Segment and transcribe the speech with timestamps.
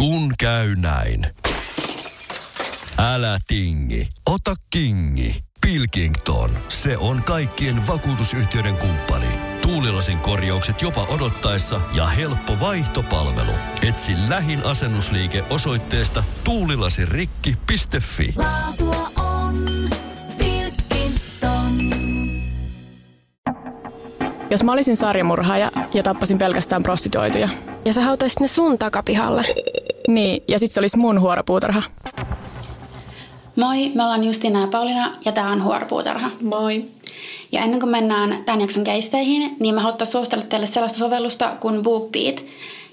[0.00, 1.26] Kun käy näin.
[2.98, 5.44] Älä tingi, ota kingi.
[5.66, 9.26] Pilkington, se on kaikkien vakuutusyhtiöiden kumppani.
[9.62, 13.52] Tuulilasin korjaukset jopa odottaessa ja helppo vaihtopalvelu.
[13.88, 18.34] Etsi lähin asennusliike osoitteesta tuulilasirikki.fi.
[18.36, 19.64] Laatua on
[20.38, 21.78] Pilkington.
[24.50, 27.48] Jos mä olisin sarjamurhaaja ja tappasin pelkästään prostituoituja.
[27.84, 29.46] Ja sä hautaisit ne sun takapihalle.
[30.08, 31.82] Niin, ja sit se olisi mun huoropuutarha.
[33.56, 36.30] Moi, me ollaan Justina ja Paulina ja tää on Huoropuutarha.
[36.40, 36.84] Moi.
[37.52, 41.82] Ja ennen kuin mennään tämän jakson keisseihin, niin mä haluaisin suositella teille sellaista sovellusta kuin
[41.82, 42.44] BookBeat.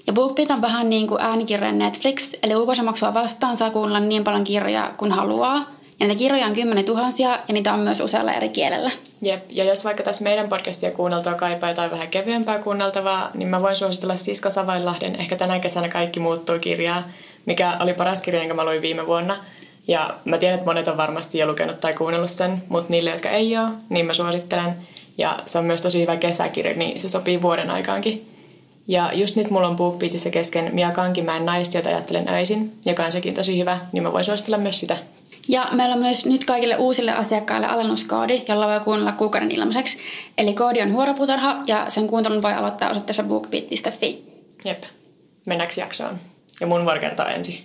[0.06, 4.44] Ja BookBeat on vähän niin kuin äänikirjojen Netflix, eli ulkoisemaksua vastaan saa kuunnella niin paljon
[4.44, 5.77] kirjoja kuin haluaa.
[6.00, 8.90] Ja näitä kirjoja on kymmenen tuhansia ja niitä on myös usealla eri kielellä.
[9.22, 13.62] Jep, ja jos vaikka tässä meidän podcastia kuunneltua kaipaa jotain vähän kevyempää kuunneltavaa, niin mä
[13.62, 17.02] voin suositella Sisko Savainlahden Ehkä tänä kesänä kaikki muuttuu kirjaa,
[17.46, 19.36] mikä oli paras kirja, jonka mä luin viime vuonna.
[19.88, 23.30] Ja mä tiedän, että monet on varmasti jo lukenut tai kuunnellut sen, mutta niille, jotka
[23.30, 24.72] ei ole, niin mä suosittelen.
[25.18, 28.28] Ja se on myös tosi hyvä kesäkirja, niin se sopii vuoden aikaankin.
[28.88, 33.12] Ja just nyt mulla on BookBeatissä kesken Mia Kankimäen naista, jota ajattelen öisin, joka on
[33.12, 34.96] sekin tosi hyvä, niin mä voin suositella myös sitä.
[35.48, 39.98] Ja meillä on myös nyt kaikille uusille asiakkaille alennuskoodi, jolla voi kuunnella kuukauden ilmaiseksi.
[40.38, 44.22] Eli koodi on huoropuutarha ja sen kuuntelun voi aloittaa osoitteessa bookbeat.fi.
[44.64, 44.82] Jep.
[45.46, 46.20] Mennäänkö jaksoon?
[46.60, 47.60] Ja mun voi kertoa ensin,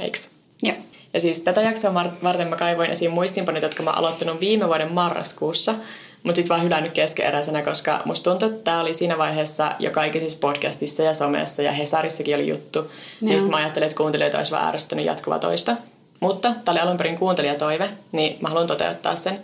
[0.00, 0.30] eiks?
[0.62, 0.76] Joo.
[1.14, 5.74] Ja siis tätä jaksoa varten mä kaivoin esiin muistinpanot, jotka mä aloittanut viime vuoden marraskuussa,
[6.22, 10.38] mutta sitten vaan hylännyt keskeeräisenä, koska musta tuntuu, että tämä oli siinä vaiheessa jo kaikissa
[10.40, 12.90] podcastissa ja somessa ja Hesarissakin oli juttu.
[13.20, 15.76] Niin sit mä ajattelin, että kuuntelijoita olisi vaan ärsyttänyt jatkuva toista.
[16.24, 19.38] Mutta tämä oli alun perin kuuntelijatoive, niin mä haluan toteuttaa sen.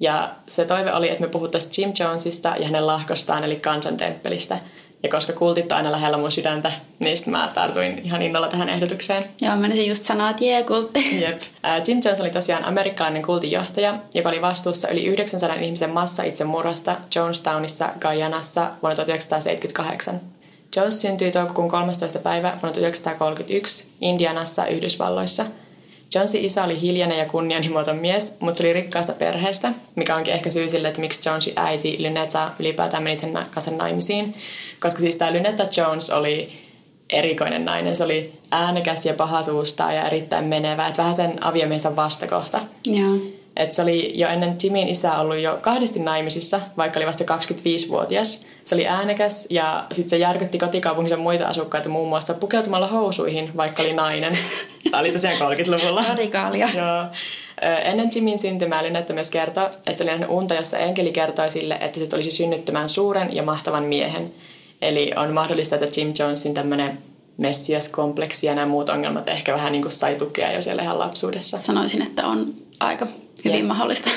[0.00, 4.58] Ja se toive oli, että me puhuttaisiin Jim Jonesista ja hänen lahkostaan, eli kansantemppelistä.
[5.02, 8.68] Ja koska kultit on aina lähellä mun sydäntä, niin sit mä tartuin ihan innolla tähän
[8.68, 9.24] ehdotukseen.
[9.40, 11.20] Joo, menisin just sanoa, että jee, kultti.
[11.20, 11.40] Jep.
[11.88, 17.88] Jim Jones oli tosiaan amerikkalainen kultinjohtaja, joka oli vastuussa yli 900 ihmisen massa itsemurhasta Jonestownissa,
[18.00, 20.20] Guyanassa vuonna 1978.
[20.76, 22.18] Jones syntyi toukokuun 13.
[22.18, 25.46] päivä vuonna 1931 Indianassa, Yhdysvalloissa.
[26.14, 30.50] Jonesin isä oli hiljainen ja kunnianhimoton mies, mutta se oli rikkaasta perheestä, mikä onkin ehkä
[30.50, 34.34] syy sille, että miksi Jonesin äiti Lynetta ylipäätään meni sen kanssa naimisiin.
[34.80, 36.52] Koska siis tämä Lynetta Jones oli
[37.10, 37.96] erikoinen nainen.
[37.96, 40.88] Se oli äänekäs ja pahasuusta ja erittäin menevä.
[40.88, 42.60] Että vähän sen aviomiehensä vastakohta.
[42.84, 43.37] Joo.
[43.58, 48.46] Et se oli jo ennen Jimin isää ollut jo kahdesti naimisissa, vaikka oli vasta 25-vuotias.
[48.64, 53.82] Se oli äänekäs ja sitten se järkytti kotikaupunkinsa muita asukkaita muun muassa pukeutumalla housuihin, vaikka
[53.82, 54.38] oli nainen.
[54.90, 56.04] Tämä oli tosiaan 30-luvulla.
[56.08, 56.68] Radikaalia.
[56.74, 57.04] Joo.
[57.84, 61.78] Ennen Jimin syntymää Lynette myös kertoi, että se oli nähnyt unta, jossa enkeli kertoi sille,
[61.80, 64.32] että se tulisi synnyttämään suuren ja mahtavan miehen.
[64.82, 66.98] Eli on mahdollista, että Jim Jonesin tämmöinen
[67.36, 71.60] messiaskompleksi ja nämä muut ongelmat ehkä vähän niin kuin sai tukea jo siellä ihan lapsuudessa.
[71.60, 73.06] Sanoisin, että on aika
[73.44, 73.66] hyvin Jep.
[73.66, 74.10] mahdollista.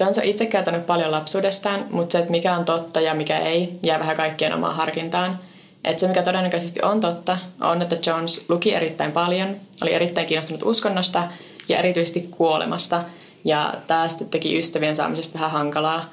[0.00, 3.78] Jones on itse kertonut paljon lapsuudestaan, mutta se, että mikä on totta ja mikä ei,
[3.82, 5.38] jää vähän kaikkien omaan harkintaan.
[5.84, 10.62] Et se, mikä todennäköisesti on totta, on, että Jones luki erittäin paljon, oli erittäin kiinnostunut
[10.62, 11.28] uskonnosta
[11.68, 13.04] ja erityisesti kuolemasta.
[13.44, 16.10] Ja tämä sitten teki ystävien saamisesta vähän hankalaa.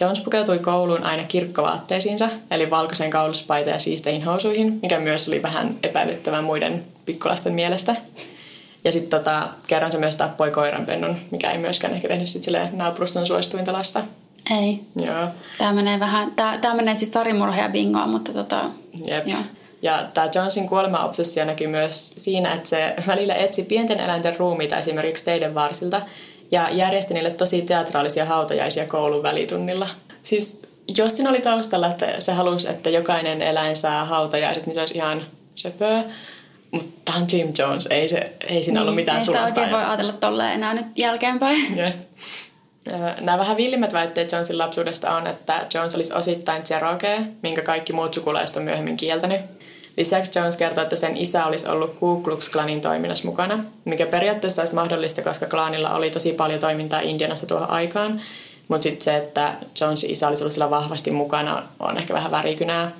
[0.00, 5.78] Jones pukeutui kouluun aina kirkkovaatteisiinsa, eli valkoisen kauluspaita ja siisteihin housuihin, mikä myös oli vähän
[5.82, 7.96] epäilyttävää muiden pikkulasten mielestä.
[8.84, 12.78] Ja sitten tota, kerran se myös tappoi koiranpennun, mikä ei myöskään ehkä tehnyt sit silleen
[12.78, 14.04] naapuruston suosituinta lasta.
[14.60, 14.80] Ei.
[14.96, 15.28] Joo.
[15.58, 18.60] Tämä menee vähän, tämä, tämä menee siis sarimurha ja bingoa, mutta tota,
[19.06, 19.26] Jep.
[19.26, 19.40] joo.
[19.82, 25.24] Ja tämä Jonesin kuolema-obsessio näkyy myös siinä, että se välillä etsi pienten eläinten ruumiita esimerkiksi
[25.24, 26.02] teiden varsilta
[26.50, 29.88] ja järjesti niille tosi teatraalisia hautajaisia koulun välitunnilla.
[30.22, 30.66] Siis
[30.96, 34.94] jos siinä oli taustalla, että se halusi, että jokainen eläin saa hautajaiset, niin se olisi
[34.94, 35.22] ihan
[35.54, 36.04] söpöä.
[36.72, 39.60] Mutta tämä on Jim Jones, ei, se, ei siinä ollut mitään Niin, ei sitä sulasta
[39.60, 41.80] oikein voi ajatella tolleen enää nyt jälkeenpäin.
[41.80, 47.92] Ö, Nämä vähän villimmät väitteet Jonesin lapsuudesta on, että Jones olisi osittain Cherokee, minkä kaikki
[47.92, 49.40] muut sukulaiset on myöhemmin kieltänyt.
[49.96, 54.62] Lisäksi Jones kertoo, että sen isä olisi ollut Ku Klux Klanin toiminnassa mukana, mikä periaatteessa
[54.62, 58.20] olisi mahdollista, koska klaanilla oli tosi paljon toimintaa Indianassa tuohon aikaan.
[58.68, 62.90] Mutta sitten se, että Jonesin isä olisi ollut sillä vahvasti mukana, on ehkä vähän värikynää,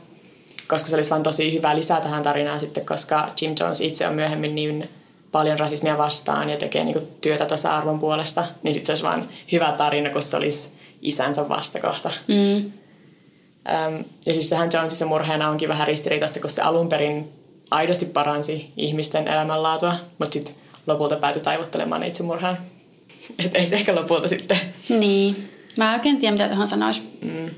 [0.73, 4.15] koska se olisi vaan tosi hyvä lisää tähän tarinaan sitten, koska Jim Jones itse on
[4.15, 4.89] myöhemmin niin
[5.33, 9.73] paljon rasismia vastaan ja tekee niinku työtä tasa-arvon puolesta, niin sitten se olisi vaan hyvä
[9.73, 10.69] tarina, kun se olisi
[11.03, 12.11] isänsä vastakohta.
[12.29, 12.57] Mm.
[12.57, 17.33] Öm, ja siis sehän Jonesissa murheena onkin vähän ristiriitaista, kun se alun perin
[17.71, 20.55] aidosti paransi ihmisten elämänlaatua, mutta sitten
[20.87, 22.59] lopulta päätyi taivuttelemaan itsemurhaan.
[23.45, 24.59] Että ei se ehkä lopulta sitten.
[24.89, 25.49] Niin.
[25.77, 27.19] Mä oikein tiedä, mitä tähän sanoisi.
[27.21, 27.51] Mm.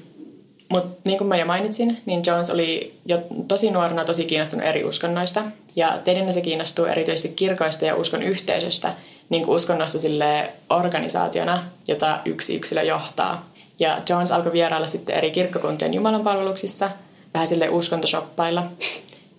[0.69, 4.84] Mutta niin kuin mä jo mainitsin, niin Jones oli jo tosi nuorena tosi kiinnostunut eri
[4.84, 5.43] uskonnoista.
[5.76, 8.94] Ja teininä se kiinnostuu erityisesti kirkoista ja uskon yhteisöstä,
[9.28, 13.50] niin kuin uskonnosta sille organisaationa, jota yksi yksilö johtaa.
[13.81, 16.90] Ja Jones alkoi vierailla sitten eri kirkkokuntien jumalanpalveluksissa,
[17.34, 18.64] vähän sille uskontoshoppailla.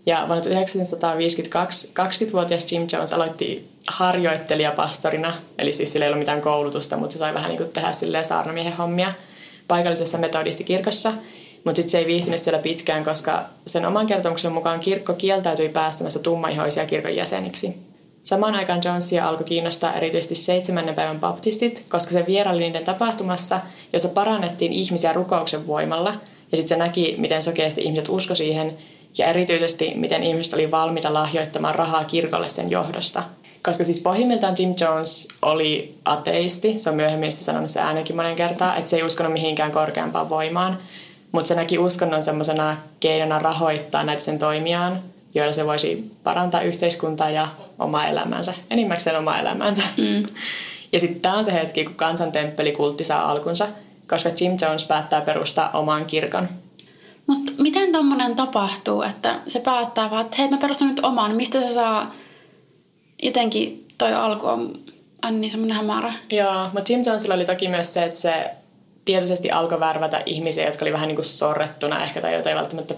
[0.05, 6.97] Ja vuonna 1952 20-vuotias Jim Jones aloitti harjoittelijapastorina, eli siis sillä ei ollut mitään koulutusta,
[6.97, 9.13] mutta se sai vähän niin kuin tehdä silleen saarnamiehen hommia
[9.67, 11.13] paikallisessa metodistikirkossa.
[11.63, 16.19] Mutta sitten se ei viihtynyt siellä pitkään, koska sen oman kertomuksen mukaan kirkko kieltäytyi päästämästä
[16.19, 17.75] tummaihoisia kirkon jäseniksi.
[18.23, 23.59] Samaan aikaan Jonesia alkoi kiinnostaa erityisesti seitsemännen päivän baptistit, koska se vieraili niiden tapahtumassa,
[23.93, 26.13] jossa parannettiin ihmisiä rukouksen voimalla.
[26.51, 28.77] Ja sitten se näki, miten sokeasti ihmiset usko siihen,
[29.17, 33.23] ja erityisesti miten ihmiset oli valmiita lahjoittamaan rahaa kirkolle sen johdosta.
[33.65, 38.75] Koska siis pohjimmiltaan Jim Jones oli ateisti, se on myöhemmin sanonut se äänenkin monen kertaa,
[38.75, 40.79] että se ei uskonut mihinkään korkeampaan voimaan,
[41.31, 45.01] mutta se näki uskonnon semmoisena keinona rahoittaa näitä sen toimiaan,
[45.35, 47.47] joilla se voisi parantaa yhteiskuntaa ja
[47.79, 49.83] omaa elämänsä, enimmäkseen omaa elämänsä.
[49.97, 50.25] Mm.
[50.93, 53.67] Ja sitten tämä on se hetki, kun kansantemppelikultti saa alkunsa,
[54.09, 56.49] koska Jim Jones päättää perustaa oman kirkon.
[57.27, 61.61] Mutta miten tuommoinen tapahtuu, että se päättää vaan, että hei mä perustan nyt oman, mistä
[61.61, 62.13] se saa
[63.23, 64.79] jotenkin toi alku on
[65.21, 66.13] aina niin semmoinen hämärä.
[66.29, 68.51] Joo, mutta Jim Jonesilla oli toki myös se, että se
[69.05, 72.93] tietoisesti alkoi värvätä ihmisiä, jotka oli vähän niin kuin sorrettuna ehkä tai joita ei välttämättä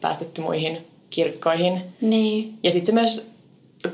[0.00, 1.82] päästetty muihin kirkkoihin.
[2.00, 2.58] Niin.
[2.62, 3.30] Ja sitten se myös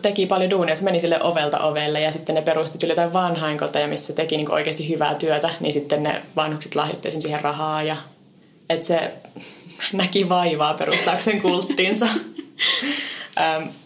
[0.03, 0.75] teki paljon duunia.
[0.75, 4.53] Se meni sille ovelta ovelle ja sitten ne perusti jotain vanhainkoteja, missä se teki niin
[4.53, 5.51] oikeasti hyvää työtä.
[5.61, 7.97] Niin sitten ne vanhukset lahjoitti siihen rahaa ja
[8.71, 9.13] että se
[9.93, 12.07] näki vaivaa perustaakseen kulttiinsa.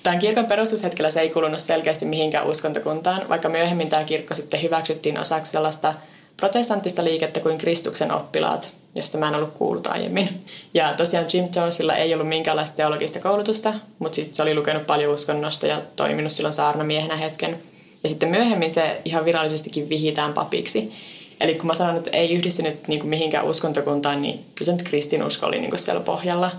[0.03, 5.19] Tämän kirkon perustushetkellä se ei kulunut selkeästi mihinkään uskontokuntaan, vaikka myöhemmin tämä kirkko sitten hyväksyttiin
[5.19, 5.95] osaksi sellaista
[6.37, 10.45] protestanttista liikettä kuin Kristuksen oppilaat, josta mä en ollut kuullut aiemmin.
[10.75, 15.15] Ja tosiaan Jim Jonesilla ei ollut minkäänlaista teologista koulutusta, mutta sitten se oli lukenut paljon
[15.15, 17.59] uskonnosta ja toiminut silloin saarnamiehenä hetken.
[18.03, 20.93] Ja sitten myöhemmin se ihan virallisestikin vihitään papiksi.
[21.41, 24.89] Eli kun mä sanon, että ei yhdistynyt niin kuin mihinkään uskontokuntaan, niin kyllä se nyt
[24.89, 26.51] kristinusko oli niin kuin siellä pohjalla.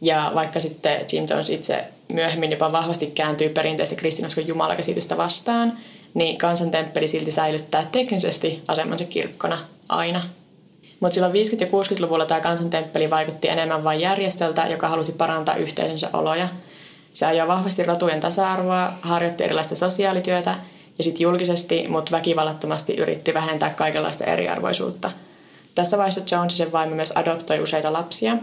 [0.00, 5.78] Ja vaikka sitten Jim Jones itse myöhemmin jopa vahvasti kääntyy perinteistä kristinuskon jumalakäsitystä vastaan,
[6.14, 9.58] niin kansantemppeli silti säilyttää teknisesti asemansa kirkkona
[9.88, 10.22] aina.
[11.00, 16.08] Mutta silloin 50- ja 60-luvulla tämä kansantemppeli vaikutti enemmän vain järjestöltä, joka halusi parantaa yhteisönsä
[16.12, 16.48] oloja.
[17.12, 20.54] Se ajoi vahvasti rotujen tasa-arvoa, harjoitti erilaista sosiaalityötä
[20.98, 25.10] ja sitten julkisesti, mutta väkivallattomasti yritti vähentää kaikenlaista eriarvoisuutta.
[25.74, 28.36] Tässä vaiheessa Jones ja sen vaimo myös adoptoi useita lapsia.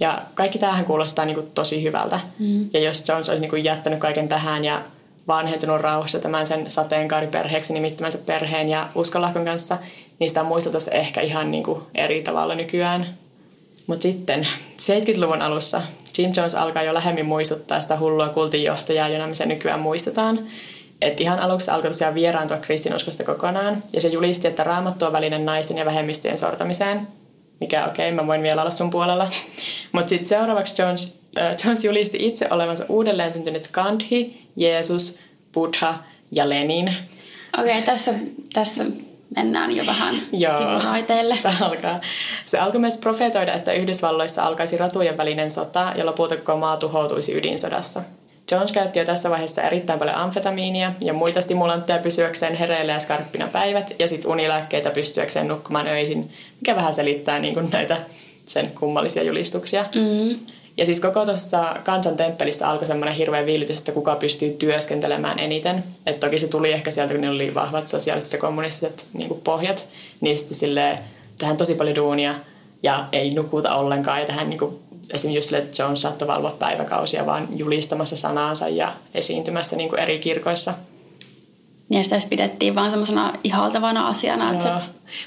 [0.00, 2.20] Ja kaikki tähän kuulostaa niin kuin tosi hyvältä.
[2.38, 2.70] Mm.
[2.72, 4.82] Ja jos Jones olisi niin kuin jättänyt kaiken tähän ja
[5.28, 9.78] vanhentunut rauhassa tämän sen sateenkaariperheeksi nimittämänsä perheen ja uskonlahkon kanssa,
[10.18, 13.06] niin sitä muisteltaisiin ehkä ihan niin kuin eri tavalla nykyään.
[13.86, 14.46] Mutta sitten
[14.78, 15.82] 70-luvun alussa
[16.18, 20.38] Jim Jones alkaa jo lähemmin muistuttaa sitä hullua kultinjohtajaa, jona me se nykyään muistetaan.
[21.00, 25.46] Et ihan aluksi alkoi tosiaan vieraantua kristinuskosta kokonaan, ja se julisti, että raamattu on välinen
[25.46, 27.08] naisten ja vähemmistöjen sortamiseen,
[27.62, 29.30] mikä okei, okay, mä voin vielä olla sun puolella.
[29.92, 35.18] Mutta sitten seuraavaksi Jones, äh, Jones julisti itse olevansa uudelleen syntynyt Gandhi, Jeesus,
[35.54, 35.98] Buddha
[36.30, 36.88] ja Lenin.
[37.58, 38.14] Okei, okay, tässä,
[38.52, 38.84] tässä
[39.36, 40.22] mennään jo vähän
[40.58, 41.38] sivuraiteille.
[41.42, 42.00] Tämä alkaa.
[42.44, 47.34] Se alkoi myös profetoida, että Yhdysvalloissa alkaisi ratujen välinen sota ja lopulta koko maa tuhoutuisi
[47.34, 48.02] ydinsodassa.
[48.52, 53.48] Jones käytti jo tässä vaiheessa erittäin paljon amfetamiinia ja muita stimulantteja pysyäkseen hereillä ja skarppina
[53.48, 57.96] päivät ja sitten unilääkkeitä pystyäkseen nukkumaan öisin, mikä vähän selittää niin kuin näitä
[58.46, 59.84] sen kummallisia julistuksia.
[59.94, 60.38] Mm.
[60.76, 65.84] Ja siis koko tuossa kansantemppelissä alkoi semmoinen hirveä viilitys, että kuka pystyy työskentelemään eniten.
[66.06, 69.88] Et toki se tuli ehkä sieltä, kun ne oli vahvat sosiaaliset ja kommunistiset niin pohjat.
[70.20, 70.98] Niin sitten silleen,
[71.38, 72.34] tähän tosi paljon duunia
[72.82, 74.20] ja ei nukuta ollenkaan.
[74.20, 74.78] Ja tähän niin kuin,
[75.10, 80.18] esimerkiksi just että Jones saattoi valvoa päiväkausia vaan julistamassa sanaansa ja esiintymässä niin kuin eri
[80.18, 80.74] kirkoissa–
[81.92, 84.52] niin sitä pidettiin vaan semmoisena ihaltavana asiana.
[84.52, 84.70] Että se...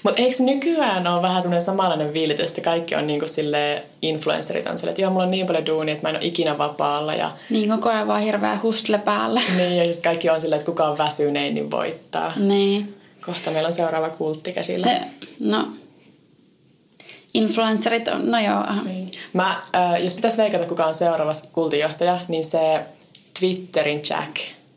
[0.03, 4.77] Mutta eikö nykyään ole vähän semmoinen samanlainen viilitys, että kaikki on niinku sille influencerit on
[4.77, 7.13] sille, että joo, mulla on niin paljon duunia, että mä en ole ikinä vapaalla.
[7.13, 7.31] Ja...
[7.49, 9.41] Niin, koko ajan vaan hirveä hustle päällä.
[9.57, 12.33] Niin, ja siis kaikki on silleen, että kuka on väsynein, niin voittaa.
[12.35, 12.97] Niin.
[13.25, 14.87] Kohta meillä on seuraava kultti käsillä.
[14.87, 15.01] Se,
[15.39, 15.67] no,
[17.35, 18.83] influencerit on, no joo.
[18.85, 19.11] Niin.
[19.33, 22.85] Mä, äh, jos pitäisi veikata, kuka on seuraava kultinjohtaja, niin se
[23.39, 24.35] Twitterin Jack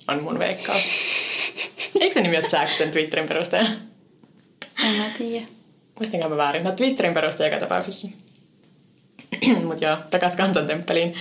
[0.08, 0.84] on mun veikkaus.
[2.00, 3.66] Eikö se nimi ole Jackson Twitterin perustaja?
[4.84, 5.46] En mä tiedä.
[5.98, 6.64] Muistinkaan mä väärin.
[6.64, 8.08] No Twitterin perustaja joka tapauksessa.
[9.66, 11.14] Mutta joo, takas kansantemppeliin.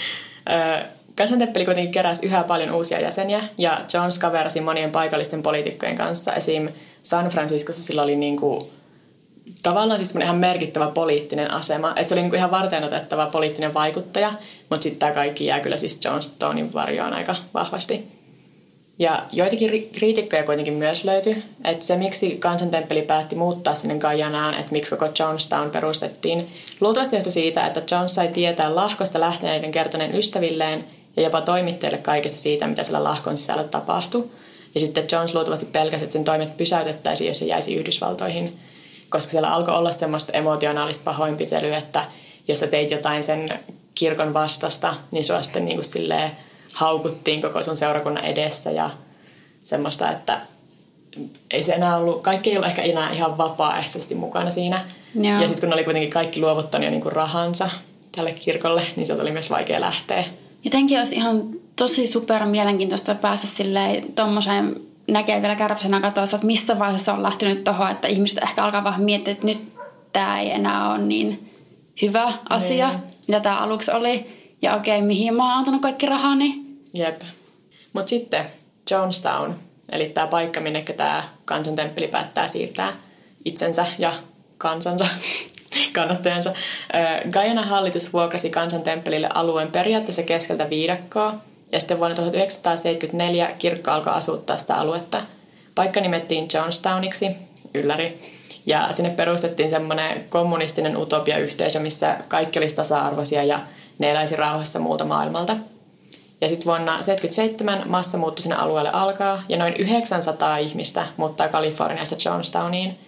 [0.51, 6.33] Öö, kansantemppeli kuitenkin keräsi yhä paljon uusia jäseniä ja Jones kaverasi monien paikallisten poliitikkojen kanssa.
[6.33, 6.69] Esim.
[7.03, 8.69] San Franciscossa sillä oli niinku
[9.63, 11.93] tavallaan siis ihan merkittävä poliittinen asema.
[11.95, 14.33] Että se oli niinku ihan varten otettava poliittinen vaikuttaja,
[14.69, 18.17] mutta sitten tämä kaikki jää kyllä siis Jonestonin varjoon aika vahvasti.
[18.99, 24.53] Ja joitakin ri- kriitikkoja kuitenkin myös löytyi, että se miksi kansantemppeli päätti muuttaa sinne Gajanaan,
[24.53, 26.47] että miksi koko Jonestown perustettiin,
[26.81, 30.83] luultavasti johtui siitä, että Jones sai tietää lahkosta lähteneiden kertoneen ystävilleen
[31.17, 34.29] ja jopa toimittajille kaikesta siitä, mitä siellä lahkon sisällä tapahtui.
[34.73, 38.59] Ja sitten Jones luultavasti pelkäsi, että sen toimet pysäytettäisiin, jos se jäisi Yhdysvaltoihin,
[39.09, 42.05] koska siellä alkoi olla semmoista emotionaalista pahoinpitelyä, että
[42.47, 43.59] jos sä teit jotain sen
[43.95, 46.31] kirkon vastasta, niin sua sitten niin kuin silleen
[46.73, 48.89] haukuttiin koko sun seurakunnan edessä ja
[49.63, 50.41] semmoista, että
[51.51, 54.85] ei se enää ollut, kaikki ei ollut ehkä enää ihan vapaaehtoisesti mukana siinä.
[55.15, 55.41] Joo.
[55.41, 57.69] Ja sitten kun ne oli kuitenkin kaikki luovuttanut jo niinku rahansa
[58.15, 60.25] tälle kirkolle, niin se oli myös vaikea lähteä.
[60.63, 66.79] Jotenkin olisi ihan tosi super mielenkiintoista päästä silleen tommoseen näkee vielä kärpäsenä katossa, että missä
[66.79, 69.73] vaiheessa on lähtenyt tuohon, että ihmiset ehkä alkaa vähän miettiä, että nyt
[70.13, 71.51] tämä ei enää ole niin
[72.01, 73.01] hyvä asia, niin.
[73.27, 74.37] mitä tämä aluksi oli.
[74.61, 77.21] Ja okei, okay, mihin mä oon antanut kaikki rahani, Jep.
[77.93, 78.45] Mutta sitten
[78.91, 79.53] Jonestown,
[79.91, 82.93] eli tämä paikka, minne tämä kansantemppeli päättää siirtää
[83.45, 84.13] itsensä ja
[84.57, 85.07] kansansa,
[85.93, 86.53] kannattajansa.
[87.31, 91.33] Guyana hallitus vuokrasi kansantemppelille alueen periaatteessa keskeltä viidakkoa,
[91.71, 95.21] ja sitten vuonna 1974 kirkko alkoi asuttaa sitä aluetta.
[95.75, 97.31] Paikka nimettiin Jonestowniksi,
[97.73, 103.59] ylläri, ja sinne perustettiin semmoinen kommunistinen utopiayhteisö, missä kaikki olisi tasa-arvoisia ja
[103.99, 105.57] ne eläisi rauhassa muuta maailmalta–
[106.41, 112.99] ja sitten vuonna 1977 massamuutto sinne alueelle alkaa ja noin 900 ihmistä muuttaa Kaliforniasta Johnstowniin.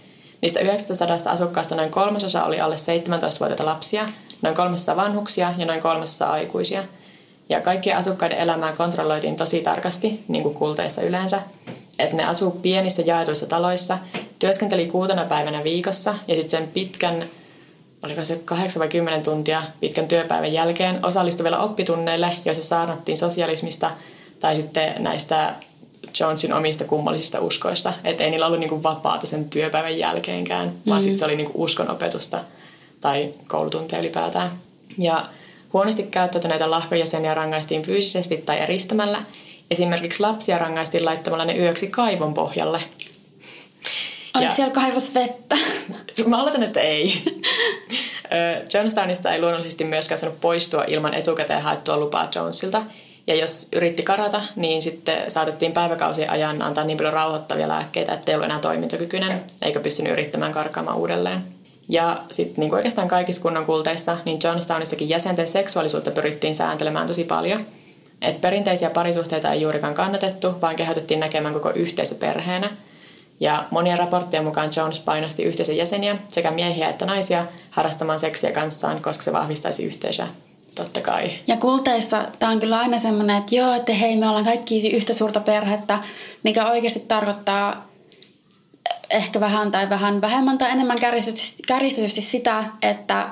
[0.42, 4.10] Niistä 900 asukkaasta noin kolmasosa oli alle 17-vuotiaita lapsia,
[4.42, 6.84] noin 300 vanhuksia ja noin 300 aikuisia.
[7.50, 11.41] Ja kaikkien asukkaiden elämää kontrolloitiin tosi tarkasti, niin kuin kulteissa yleensä.
[12.00, 13.98] Että ne asuu pienissä jaetuissa taloissa,
[14.39, 17.29] työskenteli kuutena päivänä viikossa ja sitten sen pitkän
[18.03, 23.91] oliko se 8 vai 10 tuntia pitkän työpäivän jälkeen osallistui vielä oppitunneille, joissa saarnattiin sosialismista
[24.39, 25.53] tai sitten näistä
[26.20, 27.94] Jonesin omista kummallisista uskoista.
[28.03, 30.89] Että ei niillä ollut niinku vapaata sen työpäivän jälkeenkään, mm-hmm.
[30.89, 32.39] vaan sitten se oli niinku uskonopetusta
[33.01, 34.51] tai koulutunteja ylipäätään.
[34.98, 35.25] Ja
[35.74, 39.24] huonosti käyttäytyneitä lahkojäseniä rangaistiin fyysisesti tai eristämällä.
[39.72, 42.82] Esimerkiksi lapsia rangaistiin laittamalla ne yöksi kaivon pohjalle.
[44.36, 45.58] Oliko siellä kaivos vettä?
[46.26, 47.24] Mä oletan, että ei.
[48.74, 52.84] Jonestownista ei luonnollisesti myöskään saanut poistua ilman etukäteen haettua lupaa Jonesilta.
[53.28, 58.32] Ja jos yritti karata, niin sitten saatettiin päiväkausien ajan antaa niin paljon rauhoittavia lääkkeitä, että
[58.32, 61.59] ei ollut enää toimintakykyinen, eikä pystynyt yrittämään karkaamaan uudelleen.
[61.89, 67.65] Ja sitten niin oikeastaan kaikissa kunnan kulteissa, niin Johnstownissakin jäsenten seksuaalisuutta pyrittiin sääntelemään tosi paljon.
[68.22, 72.69] Et perinteisiä parisuhteita ei juurikaan kannatettu, vaan kehotettiin näkemään koko yhteisö perheenä–
[73.39, 79.01] ja monien raporttien mukaan Jones painosti yhteisön jäseniä, sekä miehiä että naisia, harrastamaan seksiä kanssaan,
[79.01, 80.27] koska se vahvistaisi yhteisöä.
[80.75, 81.31] Totta kai.
[81.48, 85.13] Ja kulteissa tämä on kyllä aina semmoinen, että joo, että hei, me ollaan kaikki yhtä
[85.13, 86.00] suurta perhettä,
[86.43, 87.88] mikä oikeasti tarkoittaa
[89.10, 91.00] ehkä vähän tai vähän vähemmän tai enemmän
[91.68, 93.30] kärjistetysti sitä, että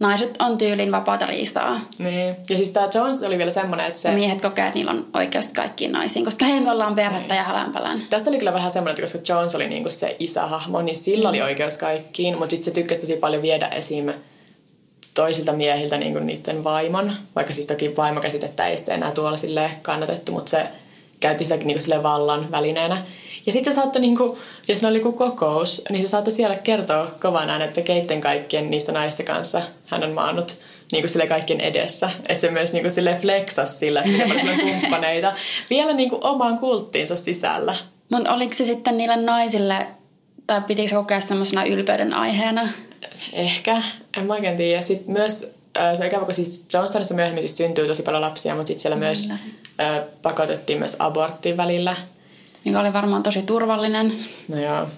[0.00, 1.80] naiset on tyylin vapaata riistaa.
[1.98, 2.36] Niin.
[2.48, 4.08] Ja siis tämä Jones oli vielä semmoinen, että se...
[4.08, 7.38] Ja miehet kokee, että niillä on oikeus kaikkiin naisiin, koska hei, me ollaan perhettä niin.
[7.38, 8.00] ja hälänpälän.
[8.10, 11.28] Tästä oli kyllä vähän semmoinen, että koska Jones oli niinku se isähahmo, niin sillä mm.
[11.28, 14.12] oli oikeus kaikkiin, mutta sitten se tykkäsi tosi paljon viedä esim.
[15.14, 20.32] toisilta miehiltä niinku niiden vaimon, vaikka siis toki vaimokäsitettä ei sitten enää tuolla sille kannatettu,
[20.32, 20.66] mutta se
[21.20, 23.02] käytti sitä niinku sille vallan välineenä.
[23.46, 26.56] Ja sitten se saattoi, niin kuin, jos ne oli joku kokous, niin se saattoi siellä
[26.56, 30.56] kertoa kovan että keitten kaikkien niistä naista kanssa hän on maannut
[30.92, 32.10] niin kuin sille kaikkien edessä.
[32.28, 35.32] Että se myös niin kuin sille flexas sillä, että kumppaneita
[35.70, 37.76] vielä niin kuin omaan kulttiinsa sisällä.
[38.10, 39.86] Mutta oliko se sitten niille naisille,
[40.46, 42.68] tai pitikö se kokea semmoisena ylpeyden aiheena?
[43.32, 43.82] Ehkä,
[44.16, 44.82] en mä oikein tiedä.
[44.82, 45.40] Sitten myös
[45.94, 48.96] se on ikävä, kun siis Johnstonissa myöhemmin siis syntyy tosi paljon lapsia, mutta sitten siellä
[48.96, 49.28] myös
[50.22, 51.96] pakotettiin myös aborttiin välillä
[52.64, 54.12] mikä oli varmaan tosi turvallinen.
[54.48, 54.88] No joo.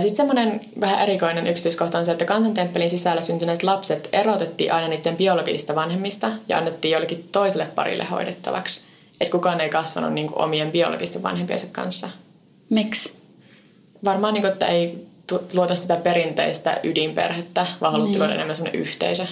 [0.00, 5.16] Sitten semmoinen vähän erikoinen yksityiskohta on se, että kansantemppelin sisällä syntyneet lapset erotettiin aina niiden
[5.16, 8.80] biologisista vanhemmista ja annettiin jollekin toiselle parille hoidettavaksi.
[9.20, 12.08] Että kukaan ei kasvanut niin kuin omien biologisten vanhempiensa kanssa.
[12.70, 13.12] Miksi?
[14.04, 15.06] Varmaan, niin kuin, että ei
[15.52, 18.20] luota sitä perinteistä ydinperhettä, vaan haluttiin niin.
[18.20, 19.26] luoda enemmän semmoinen yhteisö.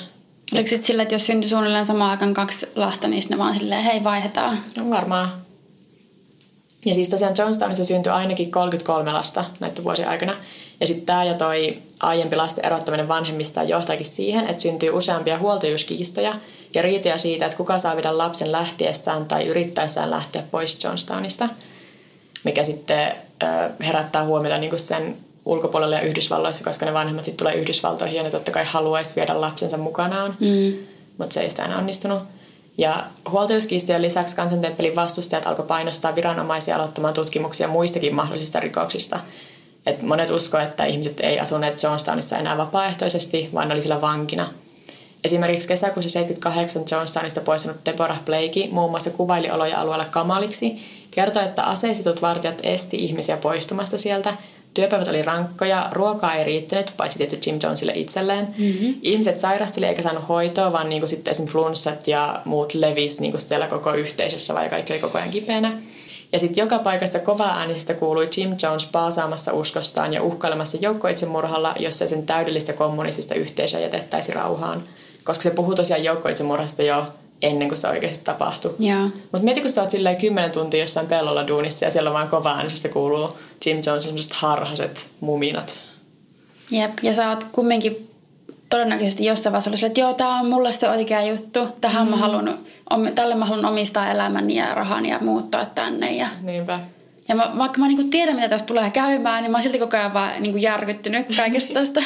[0.52, 3.84] Oliko sitten sillä, että jos syntyi suunnilleen samaan aikaan kaksi lasta, niin ne vaan silleen,
[3.84, 4.58] hei vaihdetaan?
[4.76, 5.32] No varmaan.
[6.84, 10.36] Ja siis tosiaan Jonestownissa syntyi ainakin 33 lasta näiden vuosien aikana.
[10.80, 16.34] Ja sitten tämä ja toi aiempi lasten erottaminen vanhemmista johtaakin siihen, että syntyy useampia huoltajuuskiistoja
[16.74, 21.48] ja riitoja siitä, että kuka saa viedä lapsen lähtiessään tai yrittäessään lähteä pois Jonestownista,
[22.44, 23.12] mikä sitten
[23.86, 28.30] herättää huomiota niin sen ulkopuolella ja Yhdysvalloissa, koska ne vanhemmat sitten tulee Yhdysvaltoihin ja ne
[28.30, 30.72] totta kai haluaisi viedä lapsensa mukanaan, mm.
[31.18, 32.22] mutta se ei sitä enää onnistunut.
[32.78, 39.20] Ja huoltajuuskiistojen lisäksi kansantemppelin vastustajat alkoi painostaa viranomaisia aloittamaan tutkimuksia muistakin mahdollisista rikoksista.
[39.86, 44.48] Et monet uskoivat, että ihmiset ei asuneet Jonestownissa enää vapaaehtoisesti, vaan oli sillä vankina.
[45.24, 51.62] Esimerkiksi kesäkuussa 78 Jonestownista poistunut Deborah Blakey muun muassa kuvaili oloja alueella kamaliksi, kertoi, että
[51.62, 54.36] aseistetut vartijat esti ihmisiä poistumasta sieltä
[54.74, 58.48] Työpäivät oli rankkoja, ruokaa ei riittänyt, paitsi tietty Jim Jonesille itselleen.
[58.58, 58.94] Mm-hmm.
[59.02, 61.46] Ihmiset sairasteli eikä saanut hoitoa, vaan niinku sitten esim.
[61.46, 65.72] flunssat ja muut levis niinku siellä koko yhteisössä, vai kaikki oli koko ajan kipeänä.
[66.32, 72.08] Ja sitten joka paikassa kova äänisistä kuului Jim Jones paasaamassa uskostaan ja uhkailemassa joukkoitsemurhalla, jossa
[72.08, 74.82] sen täydellistä kommunistista yhteisöä jätettäisi rauhaan.
[75.24, 77.06] Koska se puhuu tosiaan joukkoitsemurhasta jo
[77.42, 78.74] ennen kuin se oikeasti tapahtui.
[79.32, 82.28] Mutta mieti, kun sä oot silleen kymmenen tuntia jossain pellolla duunissa ja siellä on vaan
[82.28, 85.78] kova äänestä kuuluu Jim Jonesin harhaset muminat.
[86.70, 88.10] Jep, ja sä oot kumminkin
[88.70, 91.68] todennäköisesti jossain vaiheessa ollut että joo, tää on mulle se oikea juttu.
[91.80, 92.10] Tähän mm.
[92.10, 92.58] mä haluan,
[93.14, 96.12] tälle mä haluan omistaa elämäni ja rahan ja muuttaa tänne.
[96.12, 96.26] Ja...
[96.42, 96.80] Niinpä.
[97.28, 99.96] Ja mä, vaikka mä niinku tiedän, mitä tästä tulee käymään, niin mä oon silti koko
[99.96, 102.02] ajan vaan niinku järkyttynyt kaikesta tästä.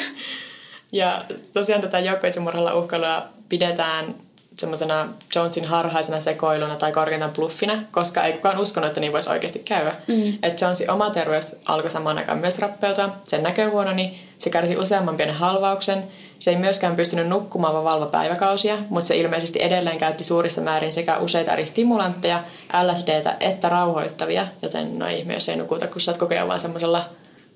[0.92, 4.14] ja tosiaan tätä joukkoitsemurhalla uhkailua pidetään
[4.56, 9.58] semmoisena Jonesin harhaisena sekoiluna tai korkeintaan bluffina, koska ei kukaan uskonut, että niin voisi oikeasti
[9.58, 9.94] käydä.
[10.06, 10.38] Mm.
[10.42, 13.16] Että Jonesin oma terveys alkoi samaan aikaan myös rappeutua.
[13.24, 16.04] Sen näkö huononi, se kärsi useamman pienen halvauksen.
[16.38, 20.92] Se ei myöskään pystynyt nukkumaan vaan valva päiväkausia, mutta se ilmeisesti edelleen käytti suurissa määrin
[20.92, 22.44] sekä useita eri stimulantteja,
[22.82, 24.46] LSDtä että rauhoittavia.
[24.62, 27.04] Joten no ihme, jos ei nukuta, kun sä oot koko ajan vaan semmoisella,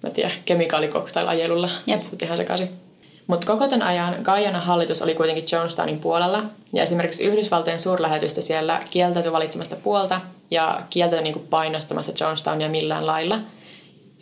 [0.02, 1.71] mä tiedän, kemikaalikoktail-ajelulla.
[1.87, 2.00] Jep.
[2.23, 2.89] Ihan sekaisin.
[3.31, 8.81] Mutta koko tämän ajan Guyana hallitus oli kuitenkin Jonestownin puolella, ja esimerkiksi Yhdysvaltojen suurlähetystä siellä
[8.91, 10.21] kieltäytyi valitsemasta puolta
[10.51, 13.39] ja kieltäytyi niin painostamasta Jonestownia millään lailla.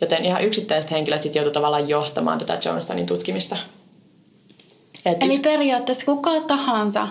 [0.01, 3.57] Joten ihan yksittäiset henkilöt sitten joutuivat tavallaan johtamaan tätä Jonestownin tutkimista.
[5.05, 5.41] Et Eli yks...
[5.41, 7.07] periaatteessa kuka tahansa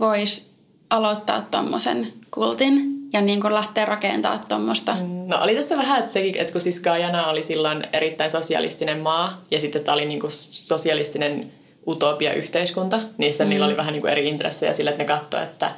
[0.00, 0.50] voisi
[0.90, 4.96] aloittaa tuommoisen kultin ja niin kuin lähteä rakentamaan tuommoista.
[5.26, 9.42] No oli tästä vähän, että, sekin, että kun siis Guyana oli silloin erittäin sosialistinen maa
[9.50, 11.52] ja sitten tämä oli niin kuin sosialistinen
[11.86, 13.48] utopia-yhteiskunta, niin mm.
[13.48, 15.70] niillä oli vähän niin kuin eri intressejä sillä, että ne katsoivat, että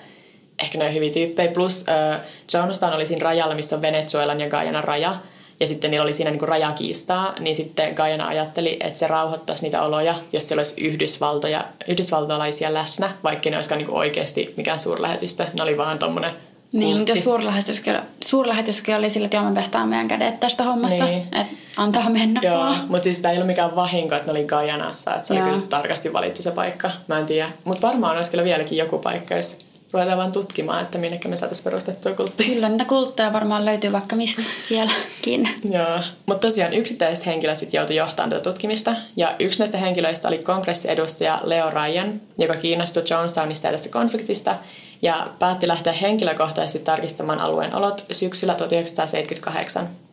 [0.59, 1.53] ehkä ne on hyviä tyyppejä.
[1.53, 2.20] Plus äh,
[2.55, 5.16] Jonestown oli siinä rajalla, missä on Venezuelan ja Guyanan raja,
[5.61, 9.62] ja sitten niillä oli siinä niin kuin rajakiistaa, niin sitten Guyana ajatteli, että se rauhoittaisi
[9.62, 14.81] niitä oloja, jos siellä olisi Yhdysvaltoja, yhdysvaltalaisia läsnä, vaikka ne olisikaan niin kuin oikeasti mikään
[14.81, 15.46] suurlähetystö.
[15.55, 16.31] Ne oli vaan tuommoinen
[16.72, 21.05] niin, mutta jos suurlähetyskin, suurlähetyskin oli sillä, että joo, me pestään meidän kädet tästä hommasta,
[21.05, 21.22] niin.
[21.22, 22.87] että antaa mennä Joo, vaan.
[22.88, 25.44] mutta siis tämä ei ollut mikään vahinko, että ne oli Gajanassa, että se joo.
[25.44, 26.90] oli kyllä tarkasti valittu se paikka.
[27.09, 30.99] Mä en tiedä, mutta varmaan olisi kyllä vieläkin joku paikka, jos ruvetaan vaan tutkimaan, että
[30.99, 32.46] minnekä me saataisiin perustettua kulttia.
[32.46, 35.49] Kyllä, niitä kultteja varmaan löytyy vaikka mistä vieläkin.
[35.70, 38.94] Joo, mutta tosiaan yksittäiset henkilöt sitten joutui johtamaan tätä tutkimista.
[39.16, 44.57] Ja yksi näistä henkilöistä oli kongressiedustaja Leo Ryan, joka kiinnostui Jonestownista ja tästä konfliktista
[45.03, 50.06] ja päätti lähteä henkilökohtaisesti tarkistamaan alueen olot syksyllä 1978.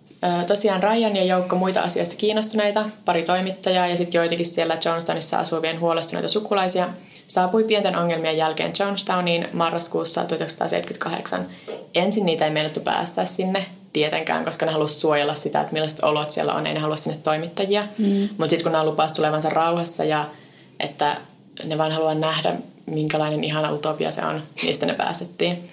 [0.48, 5.80] Tosiaan Ryan ja joukko muita asioista kiinnostuneita, pari toimittajaa ja sitten joitakin siellä Jonestownissa asuvien
[5.80, 6.90] huolestuneita sukulaisia
[7.28, 11.48] saapui pienten ongelmien jälkeen Johnstowniin marraskuussa 1978.
[11.96, 16.32] Ensin niitä ei meinattu päästä sinne tietenkään, koska ne halusivat suojella sitä, että millaiset olot
[16.32, 17.88] siellä on, ei ne halua sinne toimittajia.
[17.98, 18.30] Mm.
[18.38, 20.26] Mutta sitten kun ne lupasivat tulevansa rauhassa ja
[20.80, 21.18] että
[21.64, 22.56] ne vain haluaa nähdä,
[22.86, 25.70] minkälainen ihana utopia se on, niistä ne päästettiin.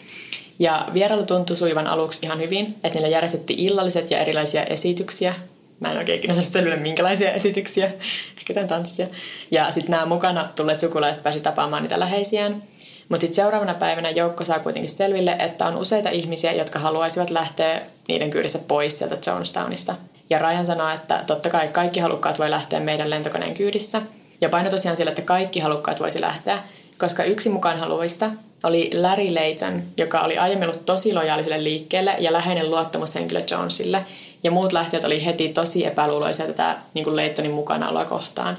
[0.61, 5.35] Ja vierailu tuntui suivan aluksi ihan hyvin, että niillä järjestettiin illalliset ja erilaisia esityksiä.
[5.81, 7.93] Mä en oikein ikinä selville, minkälaisia esityksiä,
[8.39, 9.07] ehkä tämän tanssia.
[9.51, 12.63] Ja sitten nämä mukana tulleet sukulaiset pääsi tapaamaan niitä läheisiään.
[13.09, 17.81] Mutta sitten seuraavana päivänä joukko saa kuitenkin selville, että on useita ihmisiä, jotka haluaisivat lähteä
[18.09, 19.95] niiden kyydissä pois sieltä Jonestownista.
[20.31, 24.03] Ja Ryan sanoo, että totta kai kaikki halukkaat voi lähteä meidän lentokoneen kyydissä.
[24.41, 26.59] Ja paino tosiaan sillä, että kaikki halukkaat voisi lähteä,
[26.99, 28.31] koska yksi mukaan haluista
[28.63, 34.05] oli Larry Layton, joka oli aiemmin ollut tosi lojaaliselle liikkeelle ja läheinen luottamushenkilö Jonesille.
[34.45, 38.57] Ja muut lähtijät oli heti tosi epäluuloisia tätä niin kuin Laytonin mukanaoloa kohtaan.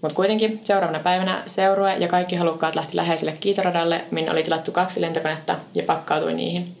[0.00, 5.00] Mutta kuitenkin seuraavana päivänä seurue ja kaikki halukkaat lähti läheiselle kiitoradalle, minne oli tilattu kaksi
[5.00, 6.76] lentokonetta ja pakkautui niihin.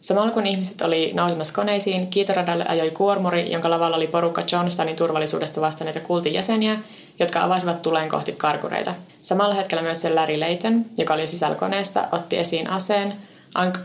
[0.00, 5.60] Samalla kun ihmiset oli nousemassa koneisiin, kiitoradalle ajoi kuormuri, jonka lavalla oli porukka Johnstonin turvallisuudesta
[5.60, 6.78] vastanneita kultin jäseniä,
[7.18, 8.94] jotka avasivat tuleen kohti karkureita.
[9.20, 13.14] Samalla hetkellä myös se Larry Layton, joka oli sisällä koneessa, otti esiin aseen,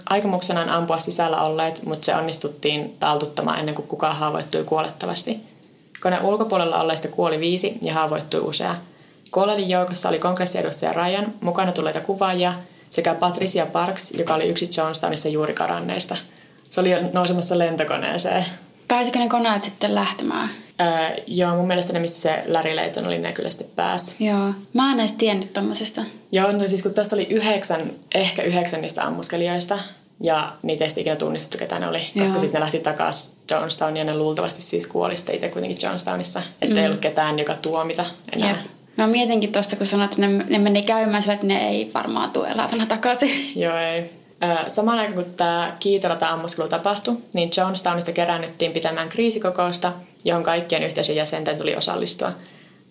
[0.10, 5.40] aikomuksenaan ampua sisällä olleet, mutta se onnistuttiin taltuttamaan ennen kuin kukaan haavoittui kuolettavasti.
[6.02, 8.76] Koneen ulkopuolella olleista kuoli viisi ja haavoittui usea.
[9.32, 12.54] Kuolleiden joukossa oli kongressiedustaja Ryan, mukana tulleita kuvaajia
[12.90, 16.16] sekä Patricia Parks, joka oli yksi Jonestownissa juuri karanneista.
[16.70, 18.46] Se oli jo nousemassa lentokoneeseen.
[18.88, 20.50] Pääsikö ne koneet sitten lähtemään?
[20.82, 24.16] Öö, joo, mun mielestä ne, missä se Larry Layton oli, ne kyllä sitten pääsi.
[24.20, 24.54] Joo.
[24.74, 26.02] Mä en edes tiennyt tommosesta.
[26.32, 29.80] Joo, no siis kun tässä oli yhdeksän, ehkä yhdeksän niistä ammuskelijoista,
[30.24, 34.04] ja niitä ei ikinä tunnistettu, ketä ne oli, koska sitten ne lähti takaisin Jonestown ja
[34.04, 36.42] ne luultavasti siis kuoli sitten itse kuitenkin Jonestownissa.
[36.62, 36.82] Että mm.
[36.82, 38.50] ei ollut ketään, joka tuomita enää.
[38.50, 38.58] Jep.
[38.98, 42.32] Mä mietinkin tuosta, kun sanoit, että ne, ne meni käymään sillä, että ne ei varmaan
[42.32, 43.62] tule elävänä takaisin.
[43.62, 44.17] Joo, ei.
[44.68, 49.94] Samaan aikaan kun tämä kiitolata ammuskelu tapahtui, niin Jonestownissa keräännyttiin pitämään kriisikokousta,
[50.26, 52.32] johon kaikkien yhteisön jäsenten tuli osallistua.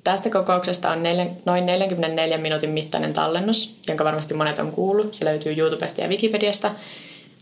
[0.04, 5.14] Tästä kokouksesta on neljä, noin 44 minuutin mittainen tallennus, jonka varmasti monet on kuullut.
[5.14, 6.70] Se löytyy YouTubesta ja Wikipediasta.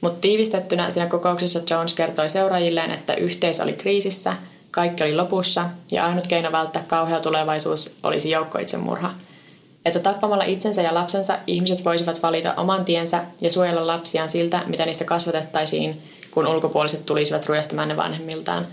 [0.00, 4.36] Mutta tiivistettynä siinä kokouksessa Jones kertoi seuraajilleen, että yhteis oli kriisissä,
[4.70, 9.14] kaikki oli lopussa ja ainut keino välttää kauhea tulevaisuus olisi joukkoitsemurha.
[9.84, 14.86] Että tappamalla itsensä ja lapsensa ihmiset voisivat valita oman tiensä ja suojella lapsiaan siltä, mitä
[14.86, 18.66] niistä kasvatettaisiin, kun ulkopuoliset tulisivat ruostamaan ne vanhemmiltaan.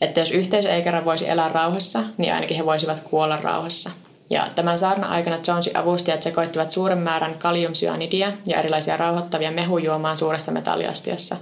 [0.00, 3.90] Että jos yhteisö ei kerran voisi elää rauhassa, niin ainakin he voisivat kuolla rauhassa–
[4.30, 10.52] ja tämän saarnan aikana Jonesin avustajat sekoittivat suuren määrän kaliumsyanidia ja erilaisia rauhoittavia mehujuomaan suuressa
[10.52, 11.36] metalliastiassa.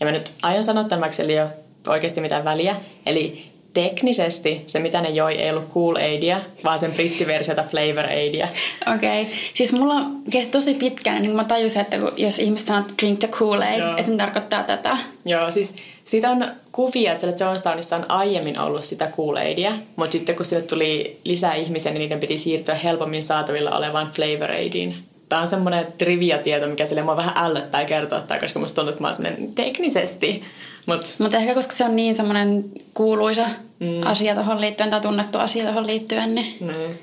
[0.00, 1.50] Ja mä nyt aion sanoa tämän, vaikka ei ole
[1.86, 2.76] oikeasti mitään väliä.
[3.06, 8.48] Eli teknisesti se, mitä ne joi, ei ollut Cool Aidia, vaan sen brittiversiota Flavor Aidia.
[8.94, 9.22] Okei.
[9.22, 9.34] Okay.
[9.54, 9.94] Siis mulla
[10.30, 14.16] kesti tosi pitkään, niin mä tajusin, että jos ihmiset sanoo drink the Kool-Aid, että ne
[14.16, 14.96] tarkoittaa tätä.
[15.24, 20.36] Joo, siis siitä on kuvia, että siellä Jonestownissa on aiemmin ollut sitä Kool-Aidia, mutta sitten
[20.36, 24.94] kun sille tuli lisää ihmisiä, niin niiden piti siirtyä helpommin saatavilla olevaan Flavor Aidiin.
[25.28, 29.08] Tämä on semmoinen trivia-tieto, mikä sille mua vähän ällöttää kertoa, koska musta tuntuu, että mä
[29.08, 30.44] oon teknisesti
[30.86, 32.64] mutta Mut ehkä koska se on niin semmoinen
[32.94, 33.46] kuuluisa
[33.80, 34.02] mm.
[34.04, 36.34] asia tuohon liittyen tai tunnettu asia tuohon liittyen.
[36.34, 36.56] Niin.
[36.60, 36.98] Mm.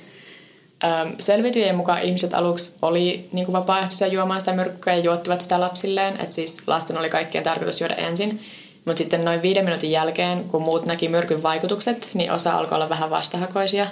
[0.84, 5.60] Ähm, selvityjen mukaan ihmiset aluksi oli niin kuin vapaaehtoisia juomaan sitä myrkkyä ja juottivat sitä
[5.60, 6.14] lapsilleen.
[6.14, 8.42] Että siis lasten oli kaikkien tarkoitus juoda ensin.
[8.86, 12.90] Mutta sitten noin viiden minuutin jälkeen, kun muut näki myrkyn vaikutukset, niin osa alkoi olla
[12.90, 13.88] vähän vastahakoisia.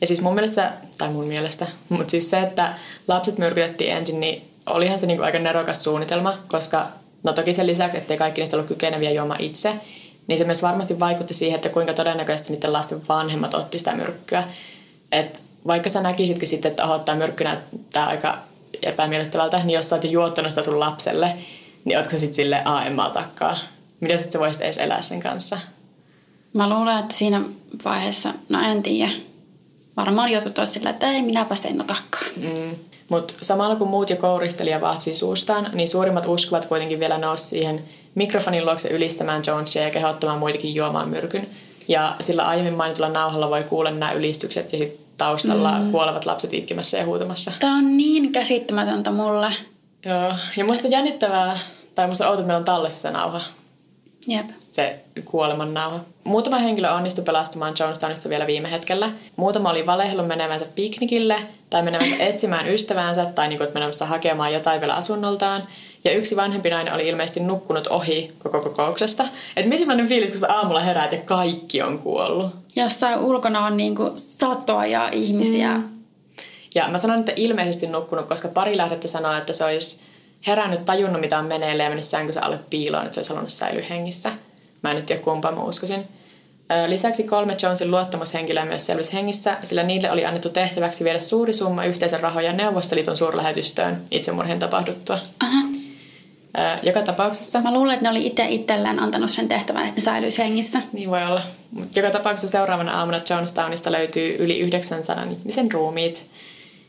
[0.00, 2.74] Ja siis mun mielestä, tai mun mielestä, mutta siis se, että
[3.08, 6.88] lapset myrkytettiin ensin, niin olihan se niinku aika nerokas suunnitelma, koska
[7.22, 9.74] No toki sen lisäksi, ettei kaikki niistä ollut kykeneviä juomaan itse,
[10.26, 14.44] niin se myös varmasti vaikutti siihen, että kuinka todennäköisesti niiden lasten vanhemmat otti sitä myrkkyä.
[15.12, 18.38] Et vaikka sä näkisitkin sitten, että oho, tämä myrkky näyttää aika
[18.82, 21.36] epämiellyttävältä, niin jos sä oot jo juottanut sitä sun lapselle,
[21.84, 23.56] niin ootko sä sitten silleen, aa en mä otakaan.
[24.00, 25.58] Miten sitten sä voisit edes elää sen kanssa?
[26.52, 27.42] Mä luulen, että siinä
[27.84, 29.12] vaiheessa, no en tiedä.
[29.96, 32.26] Varmaan jotkut olisivat silleen, että ei minäpä sen otakaan.
[32.36, 32.76] Mm.
[33.12, 37.84] Mutta samalla kun muut jo kouristelija vahtsi suustaan, niin suurimmat uskovat kuitenkin vielä nousi siihen
[38.14, 41.46] mikrofonin luokse ylistämään Jonesia ja kehottamaan muitakin juomaan myrkyn.
[41.88, 45.90] Ja sillä aiemmin mainitulla nauhalla voi kuulla nämä ylistykset ja sitten taustalla mm.
[45.90, 47.52] kuolevat lapset itkemässä ja huutamassa.
[47.60, 49.52] Tämä on niin käsittämätöntä mulle.
[50.04, 51.58] Joo, ja musta jännittävää,
[51.94, 53.40] tai musta on että meillä on tallessa se nauha.
[54.26, 54.46] Jep.
[54.70, 56.00] Se kuoleman nauha.
[56.24, 59.10] Muutama henkilö onnistui pelastamaan Jonestownista vielä viime hetkellä.
[59.36, 61.36] Muutama oli valehdellut menevänsä piknikille
[61.70, 65.62] tai menevänsä etsimään ystäväänsä tai niin kuin, menevänsä hakemaan jotain vielä asunnoltaan.
[66.04, 69.24] Ja yksi vanhempi nainen oli ilmeisesti nukkunut ohi koko kokouksesta.
[69.56, 72.50] Että miten sellainen fiilis, kun sä aamulla heräät ja kaikki on kuollut.
[72.76, 75.74] Jossain ulkona on niin kuin satoa ja ihmisiä.
[75.74, 75.88] Mm.
[76.74, 80.00] Ja mä sanon, että ilmeisesti nukkunut, koska pari lähdettä sanoa, että se olisi
[80.46, 83.84] herännyt, tajunnut mitä on meneillään ja mennyt sänkynsä alle piiloon, että se olisi halunnut säilyä
[83.90, 84.32] hengissä.
[84.82, 86.04] Mä en nyt tiedä kumpaa mä uskoisin.
[86.86, 91.84] Lisäksi kolme Jonesin luottamushenkilöä myös selvisi hengissä, sillä niille oli annettu tehtäväksi viedä suuri summa
[91.84, 95.18] yhteisen rahoja Neuvostoliiton suurlähetystöön itsemurhien tapahduttua.
[95.40, 95.62] Aha.
[96.82, 97.60] Joka tapauksessa...
[97.60, 100.82] Mä luulen, että ne oli itse itselleen antanut sen tehtävän, että ne säilyisi hengissä.
[100.92, 101.42] Niin voi olla.
[101.70, 106.26] Mutta joka tapauksessa seuraavana aamuna Jonestownista löytyy yli 900 ihmisen ruumiit.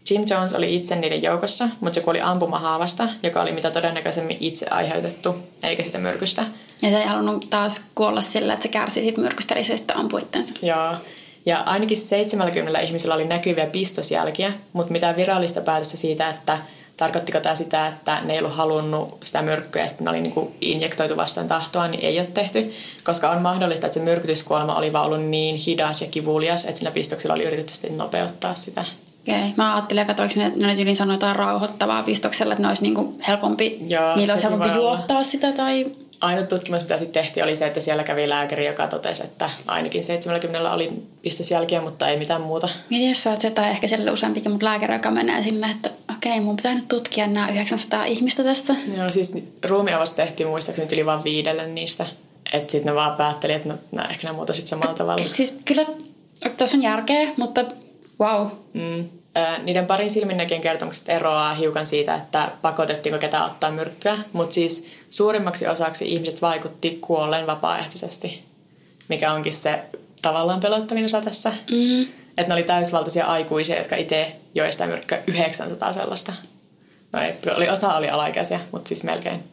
[0.09, 4.65] Jim Jones oli itse niiden joukossa, mutta se kuoli ampumahaavasta, joka oli mitä todennäköisemmin itse
[4.71, 6.45] aiheutettu, eikä sitä myrkystä.
[6.81, 9.97] Ja se ei halunnut taas kuolla sillä, että se kärsi siitä myrkystä, eli se sitten
[9.97, 10.21] ampui.
[10.61, 10.95] Joo.
[11.45, 16.57] Ja ainakin 70 ihmisellä oli näkyviä pistosjälkiä, mutta mitään virallista päätöstä siitä, että
[16.97, 20.55] tarkoittiko tämä sitä, että ne ei ollut halunnut sitä myrkkyä ja sitten ne oli niin
[20.61, 22.73] injektoitu vastaan tahtoa, niin ei ole tehty.
[23.03, 26.91] Koska on mahdollista, että se myrkytyskuolema oli vaan ollut niin hidas ja kivulias, että sillä
[26.91, 28.85] pistoksilla oli yritetty nopeuttaa sitä.
[29.27, 29.53] Okei.
[29.57, 33.15] Mä ajattelin, että oliko ne, ne yli sanoa jotain rauhoittavaa pistoksella, että ne olisi niinku
[33.27, 35.85] helpompi, Joo, niillä olisi helpompi juottaa sitä tai...
[36.21, 40.03] Ainut tutkimus, mitä sitten tehtiin, oli se, että siellä kävi lääkäri, joka totesi, että ainakin
[40.03, 42.69] 70 oli pistosjälkiä, mutta ei mitään muuta.
[42.89, 46.39] Miten sä oot se, tai ehkä siellä useampikin, mutta lääkäri, joka menee sinne, että okei,
[46.39, 48.75] mun pitää nyt tutkia nämä 900 ihmistä tässä.
[48.97, 49.33] Joo, siis
[49.63, 52.05] ruumiavos tehtiin muistaakseni yli vain viidelle niistä.
[52.53, 55.23] Että sitten ne vaan päätteli, että no, no ehkä ne muuta sitten samalla tavalla.
[55.31, 55.85] Siis kyllä
[56.57, 57.65] tuossa on järkeä, mutta
[58.23, 58.47] wow.
[58.73, 59.09] Mm.
[59.63, 65.67] Niiden parin silminnäkien kertomukset eroaa hiukan siitä, että pakotettiinko ketä ottaa myrkkyä, mutta siis suurimmaksi
[65.67, 68.43] osaksi ihmiset vaikutti kuolleen vapaaehtoisesti.
[69.07, 69.79] mikä onkin se
[70.21, 71.53] tavallaan pelottavin osa tässä.
[71.71, 72.01] Mm.
[72.37, 76.33] Että ne oli täysvaltaisia aikuisia, jotka itse joi sitä myrkkyä 900 sellaista.
[77.13, 79.52] No ei, oli, osa oli alaikäisiä, mutta siis melkein.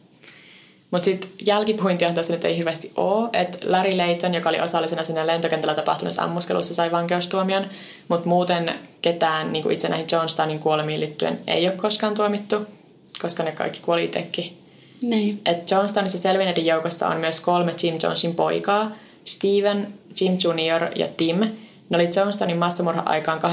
[0.91, 5.27] Mutta sitten jälkipuintia tässä nyt ei hirveästi ole, että Larry Layton, joka oli osallisena sinne
[5.27, 7.65] lentokentällä tapahtuneessa ammuskelussa, sai vankeustuomion,
[8.07, 12.55] mutta muuten ketään niin kuin itse näihin Johnstonin kuolemiin liittyen ei ole koskaan tuomittu,
[13.21, 14.57] koska ne kaikki kuoli itsekin.
[15.01, 15.41] Niin.
[15.45, 18.91] Et Johnstonissa selvinneiden joukossa on myös kolme Jim Jonesin poikaa,
[19.25, 20.91] Steven, Jim Jr.
[20.95, 21.39] ja Tim.
[21.89, 23.43] Ne oli Johnstonin massamurha-aikaan 18-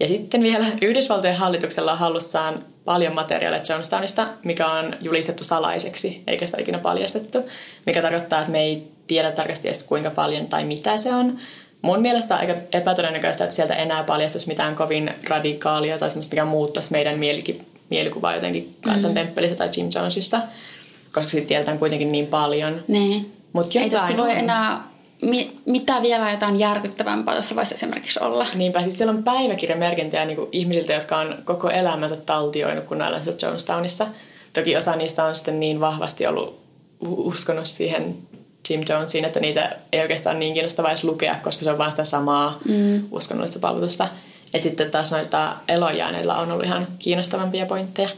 [0.00, 6.46] Ja sitten vielä Yhdysvaltojen hallituksella on hallussaan paljon materiaalia Jonestownista, mikä on julistettu salaiseksi, eikä
[6.46, 7.38] sitä ikinä paljastettu,
[7.86, 11.38] mikä tarkoittaa, että me ei tiedä tarkasti edes kuinka paljon tai mitä se on.
[11.82, 16.44] Mun mielestä on aika epätodennäköistä, että sieltä enää paljastuisi mitään kovin radikaalia tai semmoista, mikä
[16.44, 20.40] muuttaisi meidän mielikin, mielikuvaa jotenkin kansantemppelistä tai Jim Jonesista,
[21.12, 22.82] koska siitä tiedetään kuitenkin niin paljon.
[22.88, 23.32] Niin.
[23.52, 24.93] Mut ei tosta voi enää
[25.24, 28.46] mi, mitä vielä jotain järkyttävämpää tuossa voisi esimerkiksi olla?
[28.54, 34.06] Niinpä, siis siellä on päiväkirjamerkintöjä niin ihmisiltä, jotka on koko elämänsä taltioinut kunnallisessa Jonestownissa.
[34.52, 36.60] Toki osa niistä on sitten niin vahvasti ollut
[37.00, 38.16] uskonut siihen
[38.70, 42.04] Jim Jonesiin, että niitä ei oikeastaan niin kiinnostavaa edes lukea, koska se on vain sitä
[42.04, 43.02] samaa mm.
[43.10, 44.08] uskonnollista palvelusta.
[44.54, 48.08] Et sitten taas noita elojääneillä on ollut ihan kiinnostavampia pointteja.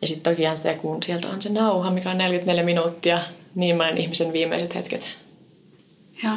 [0.00, 3.20] Ja sitten tokihan se, kun sieltä on se nauha, mikä on 44 minuuttia,
[3.54, 5.21] niin monen ihmisen viimeiset hetket
[6.24, 6.34] Joo,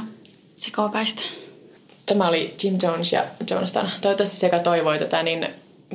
[0.58, 1.22] sekopäistä.
[2.06, 3.92] Tämä oli Jim Jones ja Jonathan.
[4.02, 5.48] Toivottavasti sekä toivoi tätä, niin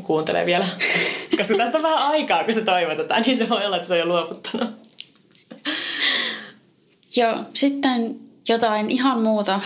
[0.03, 0.69] kuuntelee vielä.
[1.39, 3.95] Koska tästä on vähän aikaa, kun se toivoo tätä, niin se voi olla, että se
[3.95, 4.71] on jo luovuttanut.
[7.17, 9.61] Joo, sitten jotain ihan muuta,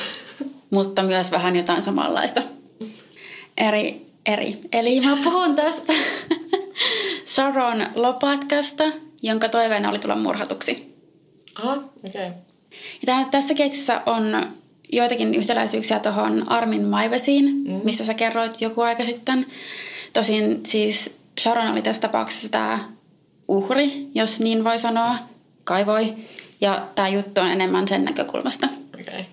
[0.71, 2.43] mutta myös vähän jotain samanlaista.
[3.57, 4.61] Eri, eri.
[4.73, 5.93] Eli mä puhun tästä
[7.35, 8.85] Sharon Lopatkasta,
[9.23, 10.95] jonka toiveena oli tulla murhatuksi.
[11.59, 12.29] Aha, okei.
[12.29, 12.54] Okay.
[13.07, 14.47] Ja tässä keisissä on
[14.93, 17.81] joitakin yhtäläisyyksiä tuohon Armin Maivesiin, mm.
[17.85, 19.47] mistä sä kerroit joku aika sitten.
[20.13, 21.11] Tosin siis
[21.41, 22.79] Sharon oli tässä tapauksessa tämä
[23.49, 25.15] uhri, jos niin voi sanoa,
[25.65, 26.15] kai voi.
[26.61, 28.69] Ja tämä juttu on enemmän sen näkökulmasta.
[29.01, 29.25] Okay.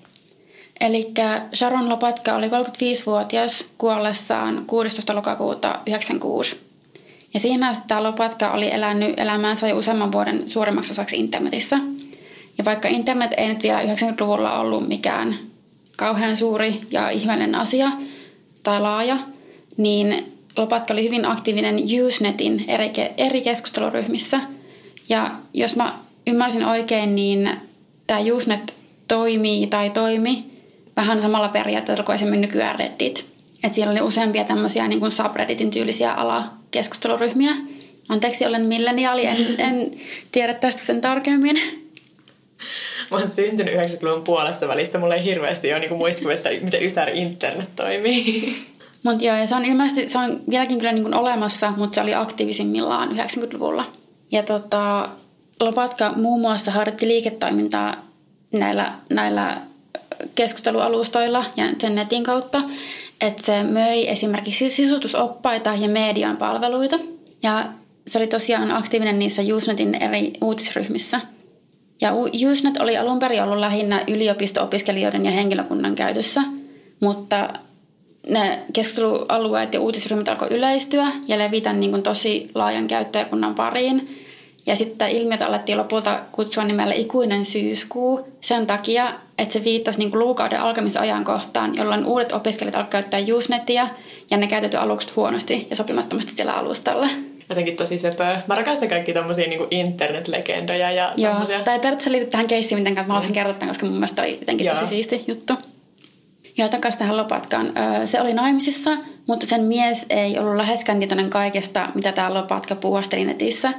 [0.79, 1.11] Eli
[1.53, 5.15] Sharon Lopatka oli 35-vuotias kuollessaan 16.
[5.15, 6.59] lokakuuta 1996.
[7.33, 11.77] Ja siinä tämä Lopatka oli elänyt elämäänsä jo useamman vuoden suurimmaksi osaksi internetissä–
[12.57, 15.35] ja vaikka internet ei nyt vielä 90-luvulla ollut mikään
[15.97, 17.91] kauhean suuri ja ihmeellinen asia
[18.63, 19.17] tai laaja,
[19.77, 21.75] niin Lopatka oli hyvin aktiivinen
[22.07, 24.39] Usenetin eri, eri keskusteluryhmissä.
[25.09, 27.49] Ja jos mä ymmärsin oikein, niin
[28.07, 28.73] tämä Usenet
[29.07, 30.45] toimii tai toimi
[30.95, 33.25] vähän samalla periaatteella kuin esimerkiksi nykyään Reddit.
[33.63, 37.55] Et siellä oli useampia tämmöisiä niin kuin subredditin tyylisiä alakeskusteluryhmiä.
[38.09, 39.91] Anteeksi, olen milleniaali, en, en
[40.31, 41.80] tiedä tästä sen tarkemmin.
[43.11, 44.99] Mä oon syntynyt 90-luvun puolessa välissä.
[44.99, 48.55] Mulla ei hirveästi ole niin muistikuvista, miten Ysäri internet toimii.
[49.03, 52.01] Mutta joo, ja se on ilmeisesti, se on vieläkin kyllä niin kuin olemassa, mutta se
[52.01, 53.85] oli aktiivisimmillaan 90-luvulla.
[54.31, 55.09] Ja tota,
[55.59, 57.95] Lopatka muun muassa harjoitti liiketoimintaa
[58.53, 59.57] näillä, näillä
[60.35, 62.61] keskustelualustoilla ja sen netin kautta,
[63.21, 66.99] että se möi esimerkiksi sisustusoppaita ja median palveluita.
[67.43, 67.63] Ja
[68.07, 71.21] se oli tosiaan aktiivinen niissä Usenetin eri uutisryhmissä.
[72.01, 72.13] Ja
[72.51, 76.41] Usenet oli alun perin ollut lähinnä yliopisto-opiskelijoiden ja henkilökunnan käytössä,
[76.99, 77.47] mutta
[78.29, 84.17] ne keskustelualueet ja uutisryhmät alkoi yleistyä ja levitä niin kuin tosi laajan käyttäjäkunnan pariin.
[84.65, 90.11] Ja sitten ilmiötä alettiin lopulta kutsua nimellä ikuinen syyskuu sen takia, että se viittasi niin
[90.11, 93.87] kuin luukauden alkamisajankohtaan, jolloin uudet opiskelijat alkoivat käyttää Usenetia
[94.31, 97.07] ja ne käytetty alukset huonosti ja sopimattomasti siellä alustalla.
[97.51, 98.41] Jotenkin tosi söpöä.
[98.47, 101.63] Mä rakastan kaikki tommosia niin internet-legendoja ja Joo, tommosia.
[101.63, 104.67] tai periaatteessa liity tähän keissiin mitenkään, mä haluaisin kertoa tämän, koska mun mielestä oli jotenkin
[104.67, 104.75] Joo.
[104.75, 105.53] tosi siisti juttu.
[106.57, 107.73] Joo, takaisin tähän Lopatkaan.
[108.05, 113.25] Se oli naimisissa, mutta sen mies ei ollut läheskään tietoinen kaikesta, mitä tämä Lopatka puuhasteli
[113.25, 113.73] netissä.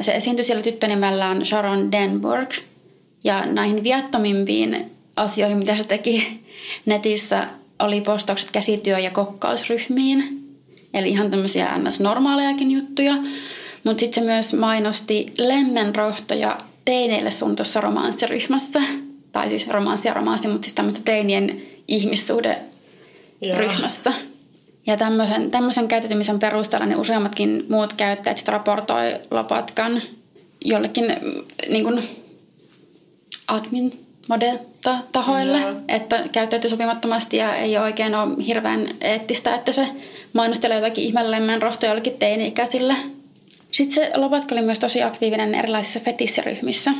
[0.00, 2.50] Se esiintyi siellä tyttönimellään Sharon Denburg.
[3.24, 6.40] Ja näihin viattomimpiin asioihin, mitä se teki
[6.86, 7.46] netissä,
[7.78, 10.37] oli postaukset käsityö- ja kokkausryhmiin.
[10.94, 13.14] Eli ihan tämmöisiä ns-normaalejakin juttuja.
[13.84, 18.80] Mutta sitten se myös mainosti lemmenrohtoja teineille suunnatussa romanssiryhmässä.
[19.32, 22.58] Tai siis romanssi ja romanssi, mutta siis tämmöistä teinien ihmissuhde
[23.56, 24.12] ryhmässä.
[24.86, 30.02] Ja tämmöisen, tämmöisen käytetymisen perusteella niin useammatkin muut käyttäjät sit raportoi Lopatkan
[30.64, 32.02] jollekin mm, niin kuin
[33.48, 34.06] admin
[35.12, 35.74] tahoille, Joo.
[35.88, 39.88] että käyttäytyy sopimattomasti ja ei oikein ole hirveän eettistä, että se
[40.32, 42.96] mainostelee jotakin ihmeellemmän rohtoja jollekin teini-ikäisille.
[43.70, 46.90] Sitten se Lopatka oli myös tosi aktiivinen erilaisissa fetissiryhmissä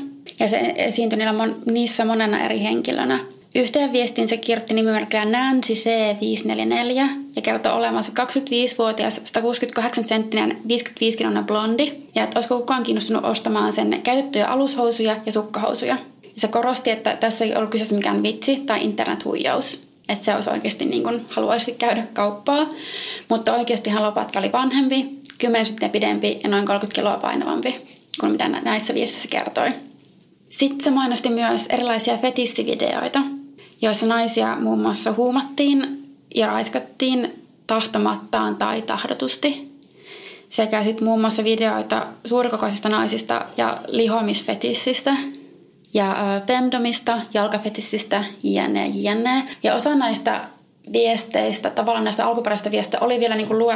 [0.41, 3.19] ja se esiintyi niillä mon, niissä monena eri henkilönä.
[3.55, 12.25] Yhteen viestiin se kirjoitti nimimerkillä Nancy C544 ja kertoi olevansa 25-vuotias, 168-senttinen, 55-kiloinen blondi ja
[12.25, 15.97] että olisiko kukaan kiinnostunut ostamaan sen käytettyjä alushousuja ja sukkahousuja.
[16.23, 19.88] Ja se korosti, että tässä ei ollut kyseessä mikään vitsi tai internethuijaus.
[20.09, 22.66] Että se olisi oikeasti niin kuin haluaisi käydä kauppaa.
[23.29, 27.75] Mutta oikeastihan Lopatka oli vanhempi, 10 senttiä pidempi ja noin 30 kiloa painavampi
[28.21, 29.73] kuin mitä nä- näissä viestissä kertoi.
[30.51, 33.21] Sitten se mainosti myös erilaisia fetissivideoita,
[33.83, 39.68] joissa naisia muun muassa huumattiin ja raiskattiin tahtomattaan tai tahdotusti.
[40.49, 45.16] Sekä sitten muun muassa videoita suurikokoisista naisista ja lihomisfetissistä
[45.94, 49.42] ja femdomista, jalkafetissistä, jne, jne.
[49.62, 50.44] Ja osa näistä
[50.92, 53.66] viesteistä, tavallaan näistä alkuperäisistä viesteistä oli vielä niin kuin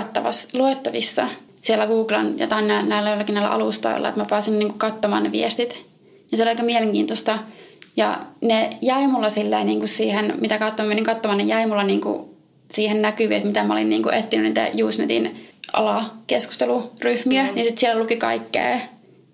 [0.53, 1.29] luettavissa
[1.63, 5.23] siellä Googlen ja tai nä- näillä jollakin näillä alustoilla, että mä pääsin niin kuin katsomaan
[5.23, 5.87] ne viestit.
[6.33, 7.39] Ja se oli aika mielenkiintoista.
[7.97, 11.67] Ja ne jäi mulla silleen niin kuin siihen, mitä kautta mä menin katsomaan, ne jäi
[11.67, 12.31] mulla niin kuin
[12.71, 17.43] siihen näkyviin, että mitä mä olin niin kuin etsinyt niitä Usenetin alakeskusteluryhmiä.
[17.43, 17.55] Mm.
[17.55, 18.79] Niin sitten siellä luki kaikkea,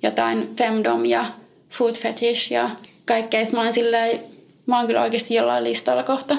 [0.02, 1.24] jotain femdom ja
[1.70, 2.70] food fetish ja
[3.04, 3.46] kaikkea.
[3.52, 4.20] Mä olin silleen,
[4.66, 6.37] mä oon kyllä oikeasti jollain listalla kohta.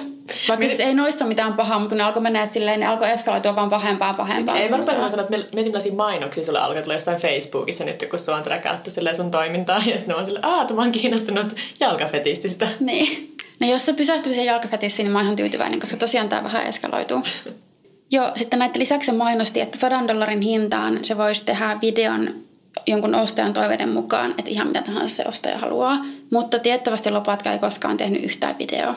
[0.50, 3.56] Vaikka siis ei noissa mitään pahaa, mutta kun ne alkoi mennä silleen, ne alkoi eskaloitua
[3.56, 4.60] vaan pahempaa pahempaa.
[4.60, 8.20] Ei varmaan sanoa, että me- mietin millaisia mainoksia sulle alkoi tulla jossain Facebookissa nyt, kun
[8.20, 9.82] sua on träkätty silleen sun toimintaa.
[9.86, 12.68] Ja sitten oon silleen, aah, että mä oon kiinnostunut jalkafetissistä.
[12.80, 13.36] Niin.
[13.62, 16.68] No jos se pysähtyy siihen jalkafetissiin, niin mä oon ihan tyytyväinen, koska tosiaan tämä vähän
[16.68, 17.24] eskaloituu.
[18.12, 22.49] Joo, sitten näiden lisäksi se mainosti, että sadan dollarin hintaan se voisi tehdä videon
[22.88, 26.06] jonkun ostajan toiveiden mukaan, että ihan mitä tahansa se ostaja haluaa.
[26.32, 28.96] Mutta tiettävästi Lopatka ei koskaan tehnyt yhtään videoa.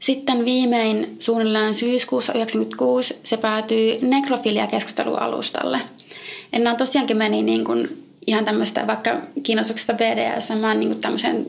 [0.00, 5.80] Sitten viimein suunnilleen syyskuussa 1996 se päätyi nekrofilia-keskustelualustalle.
[6.52, 9.10] Nämä tosiaankin meni niin kuin ihan tämmöistä vaikka
[9.42, 11.46] kiinnostuksesta BDSM niin kuin tämmöiseen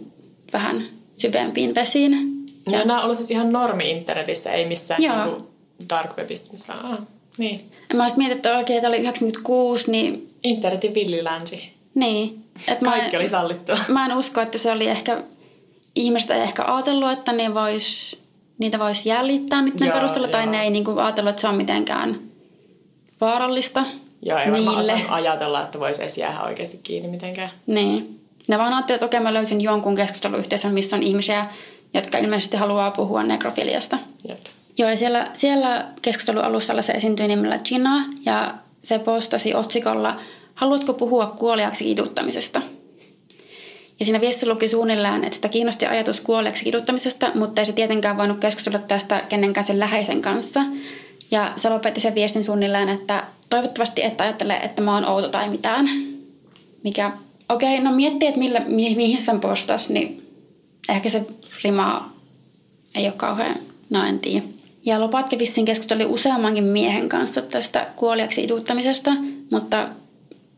[0.54, 0.84] vähän
[1.16, 2.12] syvempiin vesiin.
[2.72, 5.26] Ja nämä on ollut siis ihan normi internetissä, ei missään Joo.
[5.26, 5.50] niinku
[5.90, 7.00] dark webistä, missä ah,
[7.40, 7.72] niin.
[7.90, 10.28] Ja mä olisin miettinyt, että oikein, että oli 96, niin...
[10.44, 11.74] Internetin villilänsi.
[11.96, 12.44] niin
[12.82, 13.78] mä, Kaikki oli sallittua.
[13.88, 15.24] mä en usko, että se oli ehkä...
[15.96, 18.18] Ihmiset ei ehkä ajatellut, että ne vois,
[18.58, 20.52] niitä voisi jäljittää niiden Joo, perusteella, tai joo.
[20.52, 22.20] ne ei niinku ajatellut, että se on mitenkään
[23.22, 23.84] vaarallista
[24.22, 24.94] Joo, ei varmaan niille.
[24.94, 27.50] osannut ajatella, että voisi edes jäädä oikeasti kiinni mitenkään.
[27.68, 28.20] Niin.
[28.48, 31.46] Ne vaan ajattelivat, että okei mä löysin jonkun keskusteluyhteisön, missä on ihmisiä,
[31.94, 33.98] jotka ilmeisesti haluaa puhua nekrofiliasta.
[34.28, 34.40] Jep.
[34.80, 40.20] Joo, ja siellä, siellä keskustelualustalla se esiintyi nimellä Gina ja se postasi otsikolla
[40.60, 42.62] Haluatko puhua kuoliaksi kiduttamisesta?
[44.00, 48.18] Ja siinä viesti luki suunnilleen, että sitä kiinnosti ajatus kuoliaksi kiduttamisesta, mutta ei se tietenkään
[48.18, 50.62] voinut keskustella tästä kenenkään sen läheisen kanssa.
[51.32, 55.50] Ja se lopetti sen viestin suunnilleen, että toivottavasti et ajattele, että mä oon outo tai
[55.50, 55.86] mitään.
[56.84, 57.12] Mikä,
[57.50, 60.28] okei, okay, no miettii, että millä, mi, mihin sen postas, niin
[60.90, 61.26] ehkä se
[61.64, 62.14] rima
[62.96, 63.56] ei ole kauhean,
[63.90, 64.46] no en tiedä.
[64.90, 69.12] Ja Lopatka vissiin keskusteli useammankin miehen kanssa tästä kuoliaksi iduttamisesta,
[69.52, 69.88] mutta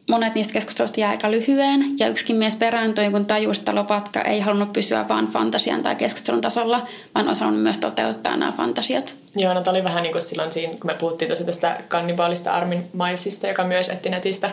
[0.10, 1.86] monet niistä keskusteluista jää aika lyhyen.
[2.00, 6.42] Ja yksikin mies perääntyi, kun tajusi, että Lopatka ei halunnut pysyä vain fantasian tai keskustelun
[6.42, 9.16] tasolla, vaan olisi halunnut myös toteuttaa nämä fantasiat.
[9.36, 13.48] Joo, no oli vähän niin kuin silloin siinä, kun me puhuttiin tästä kannibaalista Armin Milesista,
[13.48, 14.50] joka myös etti netistä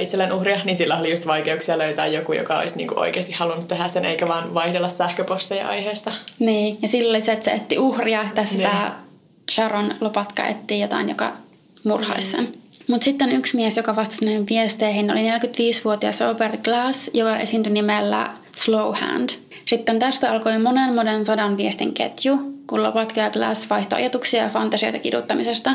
[0.00, 3.88] itselleen uhria, niin sillä oli just vaikeuksia löytää joku, joka olisi niinku oikeasti halunnut tehdä
[3.88, 6.12] sen, eikä vaan vaihdella sähköposteja aiheesta.
[6.38, 8.24] Niin, ja sillä oli se, että se etti uhria.
[8.34, 8.70] Tässä niin.
[8.70, 9.00] tämä
[9.50, 11.32] Sharon Lopatka etti jotain, joka
[11.84, 12.44] murhaisi sen.
[12.44, 12.52] Mm.
[12.88, 18.28] Mutta sitten yksi mies, joka vastasi näihin viesteihin, oli 45-vuotias Robert Glass, joka esiintyi nimellä
[18.56, 19.30] Slowhand.
[19.64, 24.48] Sitten tästä alkoi monen monen sadan viestin ketju, kun Lopatka ja Glass vaihtoi ajatuksia ja
[24.48, 25.74] fantasioita kiduttamisesta.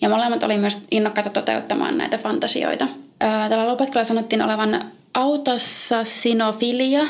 [0.00, 2.88] Ja molemmat oli myös innokkaita toteuttamaan näitä fantasioita.
[3.18, 4.80] Tällä Lopetkalla sanottiin olevan
[5.14, 7.06] autossasinofilia.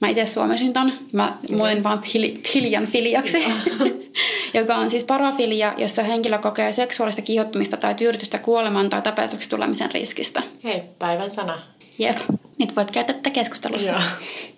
[0.00, 0.92] Mä itse suomisin ton.
[1.12, 3.44] Mä muolin vaan pili, piljan filiaksi.
[4.54, 9.90] joka on siis parafilia, jossa henkilö kokee seksuaalista kiihottumista tai tyydytystä kuoleman tai tapetuksi tulemisen
[9.90, 10.42] riskistä.
[10.64, 11.58] Hei, päivän sana.
[11.98, 12.18] Jep.
[12.58, 13.90] Nyt voit käyttää tätä keskustelussa.
[13.90, 14.00] Joo.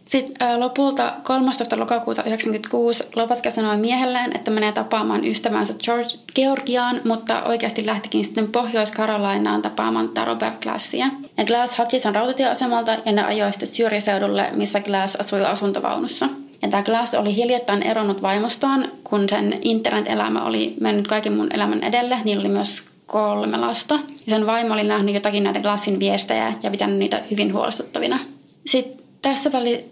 [0.08, 1.78] Sitten ä, lopulta 13.
[1.78, 8.48] lokakuuta 1996 Lopatka sanoi miehelleen, että menee tapaamaan ystävänsä George Georgiaan, mutta oikeasti lähtikin sitten
[8.48, 11.06] Pohjois-Carolinaan tapaamaan Robert Glassia.
[11.36, 16.28] Ja Glass haki sen rautatieasemalta ja ne ajoi sitten syrjäseudulle, missä Glass asui asuntovaunussa.
[16.62, 21.84] Ja tämä Glass oli hiljattain eronnut vaimostaan, kun sen internet-elämä oli mennyt kaiken mun elämän
[21.84, 22.18] edelle.
[22.24, 23.94] Niillä oli myös kolme lasta.
[23.94, 28.18] Ja sen vaimo oli nähnyt jotakin näitä Glassin viestejä ja pitänyt niitä hyvin huolestuttavina.
[28.66, 29.50] Sitten tässä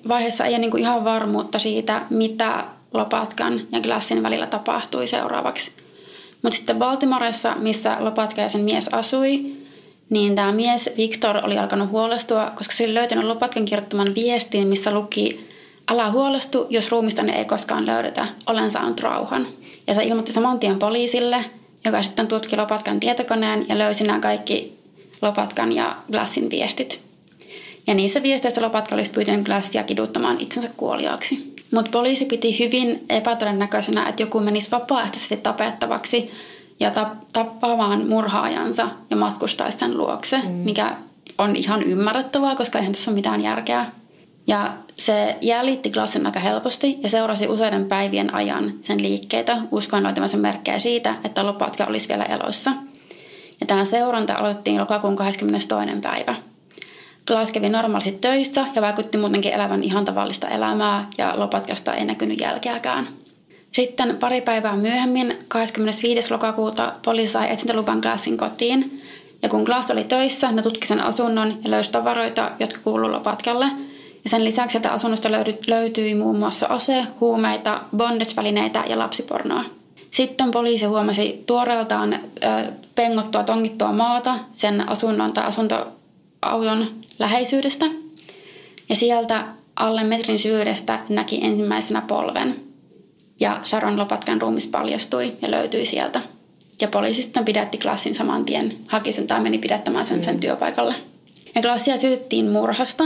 [0.08, 2.64] vaiheessa ei ole niin ihan varmuutta siitä, mitä
[2.94, 5.70] Lopatkan ja Glassin välillä tapahtui seuraavaksi.
[6.42, 9.56] Mutta sitten Baltimoressa, missä Lopatka ja sen mies asui,
[10.10, 14.90] niin tämä mies Victor oli alkanut huolestua, koska se oli löytänyt Lopatkan kirjoittaman viestin, missä
[14.90, 15.46] luki
[15.92, 19.46] Älä huolestu, jos ruumistani ei koskaan löydetä, olen saanut rauhan.
[19.86, 21.44] Ja se ilmoitti saman tien poliisille,
[21.86, 24.78] joka sitten tutki Lopatkan tietokoneen ja löysi nämä kaikki
[25.22, 27.00] Lopatkan ja Glassin viestit.
[27.86, 31.54] Ja niissä viesteissä Lopatka olisi pyytänyt Glassia kiduttamaan itsensä kuoliaaksi.
[31.70, 36.30] Mutta poliisi piti hyvin epätodennäköisenä, että joku menisi vapaaehtoisesti tapettavaksi
[36.80, 36.90] ja
[37.32, 40.50] tappamaan murhaajansa ja matkustaisi sen luokse, mm.
[40.50, 40.96] mikä
[41.38, 43.86] on ihan ymmärrettävää, koska eihän tässä ole mitään järkeä.
[44.46, 50.36] Ja se jäljitti Glassin aika helposti ja seurasi useiden päivien ajan sen liikkeitä, uskoen löytämänsä
[50.36, 52.70] merkkejä siitä, että Lopatka olisi vielä elossa.
[53.60, 55.68] Ja tämä seuranta aloitettiin lokakuun 22.
[56.02, 56.34] päivä.
[57.26, 62.40] Glass kävi normaalisti töissä ja vaikutti muutenkin elävän ihan tavallista elämää ja Lopatkasta ei näkynyt
[62.40, 63.08] jälkeäkään.
[63.72, 66.30] Sitten pari päivää myöhemmin, 25.
[66.30, 69.02] lokakuuta, poliisi sai etsintäluvan Glassin kotiin.
[69.42, 73.66] Ja kun Glass oli töissä, ne tutki sen asunnon ja löysi tavaroita, jotka kuuluivat Lopatkalle.
[74.26, 75.28] Ja sen lisäksi, että asunnosta
[75.66, 79.64] löytyi muun muassa ase, huumeita, bondage-välineitä ja lapsipornoa.
[80.10, 82.18] Sitten poliisi huomasi tuoreeltaan
[82.94, 86.86] pengottua, tongittua maata sen asunnon tai asuntoauton
[87.18, 87.86] läheisyydestä.
[88.88, 89.44] Ja sieltä
[89.76, 92.60] alle metrin syvyydestä näki ensimmäisenä polven.
[93.40, 96.20] Ja Sharon Lopatkan ruumis paljastui ja löytyi sieltä.
[96.80, 100.22] Ja poliisi sitten pidätti Klassin saman tien, haki sen tai meni pidättämään sen mm.
[100.22, 100.94] sen työpaikalle.
[101.54, 103.04] Ja Klassia syytettiin murhasta.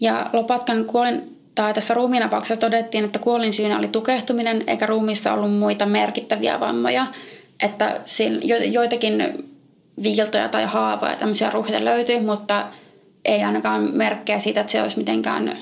[0.00, 5.58] Ja Lopatkan kuolin, tai tässä ruumiinapauksessa todettiin, että kuolin syynä oli tukehtuminen, eikä ruumissa ollut
[5.58, 7.06] muita merkittäviä vammoja.
[7.62, 8.00] Että
[8.70, 9.44] joitakin
[10.02, 12.66] viiltoja tai haavoja, tämmöisiä ruuhia löytyi, mutta
[13.24, 15.52] ei ainakaan merkkejä siitä, että se olisi mitenkään,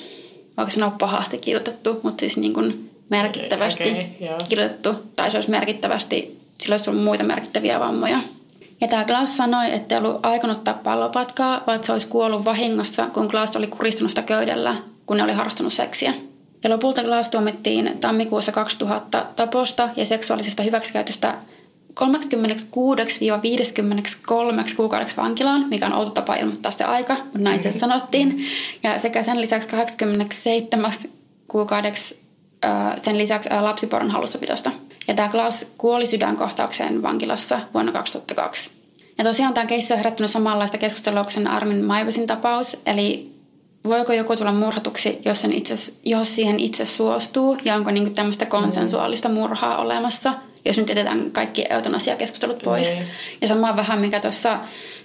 [0.57, 5.51] voiko sanoa pahasti kirjoitettu, mutta siis niin kuin merkittävästi okay, okay, kirjoitettu, tai se olisi
[5.51, 8.19] merkittävästi, sillä olisi ollut muita merkittäviä vammoja.
[8.81, 13.07] Ja tämä Glass sanoi, että ei ollut aikonut tappaa lopatkaa, vaan se olisi kuollut vahingossa,
[13.07, 16.15] kun Glass oli kuristanut sitä köydellä, kun ne oli harrastanut seksiä.
[16.65, 21.35] Ja lopulta Glass tuomittiin tammikuussa 2000 taposta ja seksuaalisesta hyväksikäytöstä
[22.01, 22.05] 36-53
[24.77, 28.47] kuukaudeksi vankilaan, mikä on outo tapa ilmoittaa se aika, mutta näin se sanottiin.
[28.83, 30.93] Ja sekä sen lisäksi 87
[31.49, 32.25] kuukaudeksi
[33.05, 34.71] sen lisäksi lapsiporon hallussapidosta.
[35.09, 38.71] Ja tämä Glass kuoli sydänkohtaukseen vankilassa vuonna 2002.
[39.19, 43.35] Ja tosiaan tämä keissi on herättänyt samanlaista keskustelua kuin Armin Maivesin tapaus, eli
[43.85, 45.75] voiko joku tulla murhatuksi, jos, sen itse,
[46.05, 50.35] jos siihen itse suostuu, ja onko niinku tämmöistä konsensuaalista murhaa olemassa–
[50.65, 52.87] jos nyt jätetään kaikki eutanasiakeskustelut pois.
[52.87, 53.07] Niin.
[53.41, 54.59] Ja sama vähän, mikä tuossa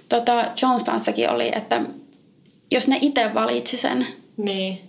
[0.10, 1.82] tota Jonestownssakin oli, että
[2.72, 4.08] jos ne itse valitsi sen.
[4.38, 4.88] Niin.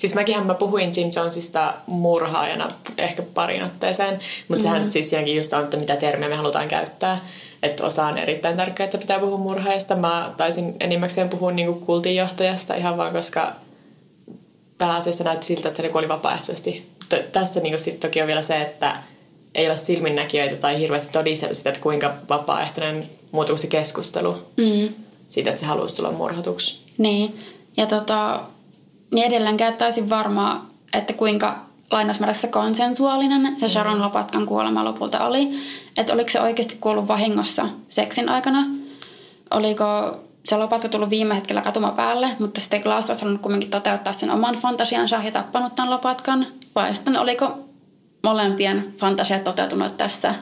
[0.00, 4.70] Siis mäkin mä puhuin Jim Jonesista murhaajana ehkä parin otteeseen, mutta mm.
[4.70, 7.20] sehän siis siinäkin just on, että mitä termiä me halutaan käyttää.
[7.62, 9.96] Että osa on erittäin tärkeää, että pitää puhua murhaajasta.
[9.96, 13.52] Mä taisin enimmäkseen puhua niinku kultinjohtajasta ihan vaan, koska
[14.78, 16.90] pääasiassa näytti siltä, että ne kuoli vapaaehtoisesti.
[17.08, 18.96] T- tässä niinku sitten toki on vielä se, että
[19.54, 24.94] ei ole silminnäkijöitä tai hirveästi todisteltu sitä, että kuinka vapaaehtoinen muutuu se keskustelu mm.
[25.28, 26.80] siitä, että se haluaisi tulla murhatuksi.
[26.98, 27.38] Niin,
[27.76, 28.40] ja tota,
[29.14, 31.56] niin edelleenkään täysin varmaa, että kuinka
[31.90, 35.60] lainausmäärässä konsensuaalinen se Sharon Lopatkan kuolema lopulta oli.
[35.96, 38.66] Että oliko se oikeasti kuollut vahingossa seksin aikana.
[39.50, 39.84] Oliko
[40.44, 44.54] se Lopatka tullut viime hetkellä katumapäälle, mutta sitten Glass olisi halunnut kuitenkin toteuttaa sen oman
[44.54, 46.46] fantasiansa ja tappanut tämän Lopatkan.
[46.74, 47.58] Vai sitten oliko
[48.24, 50.34] molempien fantasiat toteutunut tässä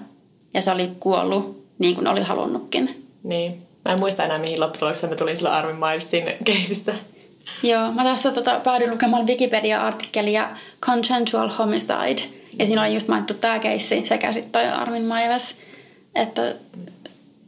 [0.55, 3.09] ja se oli kuollut niin kuin oli halunnutkin.
[3.23, 3.62] Niin.
[3.85, 6.95] Mä en muista enää, mihin lopputulokseen mä tulin silloin Armin Milesin keisissä.
[7.62, 10.49] Joo, mä tässä tota, päädyin lukemaan Wikipedia-artikkelia
[10.80, 12.22] Consensual Homicide.
[12.59, 15.57] Ja siinä oli just mainittu tämä keissi sekä sitten toi Armin Maives.
[16.14, 16.42] Että...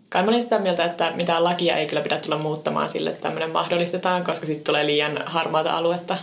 [0.08, 3.22] Kai mä olin sitä mieltä, että mitään lakia ei kyllä pidä tulla muuttamaan sille, että
[3.22, 6.16] tämmöinen mahdollistetaan, koska sitten tulee liian harmaata aluetta.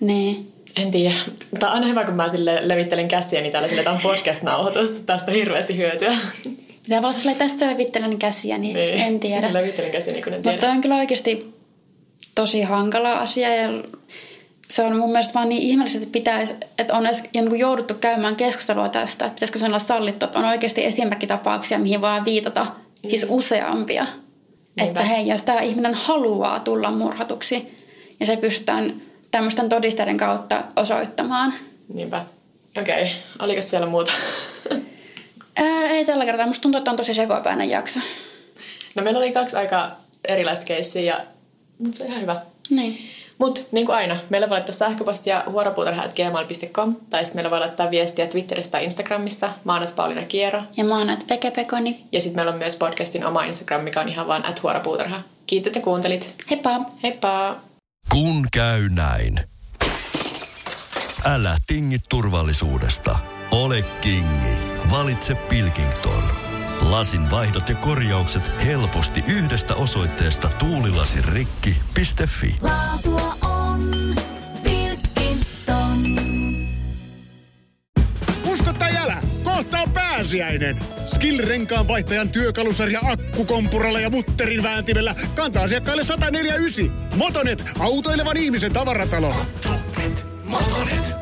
[0.00, 0.52] Niin.
[0.76, 1.14] En tiedä.
[1.58, 4.98] Tämä on aina hyvä, kun mä sille levittelin käsiäni täällä sille, että on podcast-nauhoitus.
[5.06, 6.16] Tästä on hirveästi hyötyä.
[6.82, 8.94] Pitää olla sille, tästä levittelen käsiä, niin, niin.
[8.94, 9.52] en tiedä.
[9.52, 10.56] Levittelin käsiäni, kun en tiedä.
[10.56, 11.59] Mutta on kyllä oikeasti
[12.34, 13.68] tosi hankala asia ja
[14.68, 17.22] se on mun mielestä vaan niin ihmeellistä, että, pitäisi, että on edes
[17.58, 22.24] jouduttu käymään keskustelua tästä, että pitäisikö se olla sallittu, että on oikeasti esimerkkitapauksia, mihin vaan
[22.24, 23.10] viitata, mm.
[23.10, 24.06] siis useampia.
[24.76, 25.00] Niinpä.
[25.00, 27.76] Että hei, jos tämä ihminen haluaa tulla murhatuksi
[28.20, 31.54] ja se pystytään tämmöisten todisteiden kautta osoittamaan.
[31.94, 32.24] Niinpä.
[32.78, 33.14] Okei, okay.
[33.38, 34.12] oliko vielä muuta?
[35.56, 36.46] Ää, ei tällä kertaa.
[36.46, 38.00] Musta tuntuu, että on tosi sekopäinen jakso.
[38.94, 39.90] No meillä oli kaksi aika
[40.24, 41.20] erilaista keissiä ja
[41.80, 42.40] mutta se on ihan hyvä.
[42.70, 42.98] Niin.
[43.38, 48.26] Mutta niin kuin aina, meillä voi laittaa sähköpostia huoropuutarha.gmail.com tai sitten meillä voi laittaa viestiä
[48.26, 49.52] Twitterissä tai Instagramissa.
[49.64, 50.62] Mä oon Pauliina Kiero.
[50.76, 52.04] Ja mä oon Pekepekoni.
[52.12, 55.20] Ja sitten meillä on myös podcastin oma Instagram, mikä on ihan vaan at huoropuutarha.
[55.46, 56.34] Kiitos, että kuuntelit.
[56.50, 56.70] Heippa!
[57.02, 57.56] Heippa!
[58.10, 59.40] Kun käy näin.
[61.24, 63.18] Älä tingi turvallisuudesta.
[63.50, 64.56] Ole kingi.
[64.90, 66.39] Valitse Pilkington.
[66.82, 72.56] Lasin vaihdot ja korjaukset helposti yhdestä osoitteesta tuulilasirikki.fi.
[72.60, 73.90] Laatua on
[74.62, 75.98] Pilkington.
[78.44, 80.78] Usko tai älä, kohta on pääsiäinen.
[81.06, 87.16] Skill-renkaan vaihtajan työkalusarja akkukompuralla ja mutterin vääntimellä kantaa asiakkaille 149.
[87.16, 89.34] Motonet, autoilevan ihmisen tavaratalo.
[90.44, 91.19] Motonet.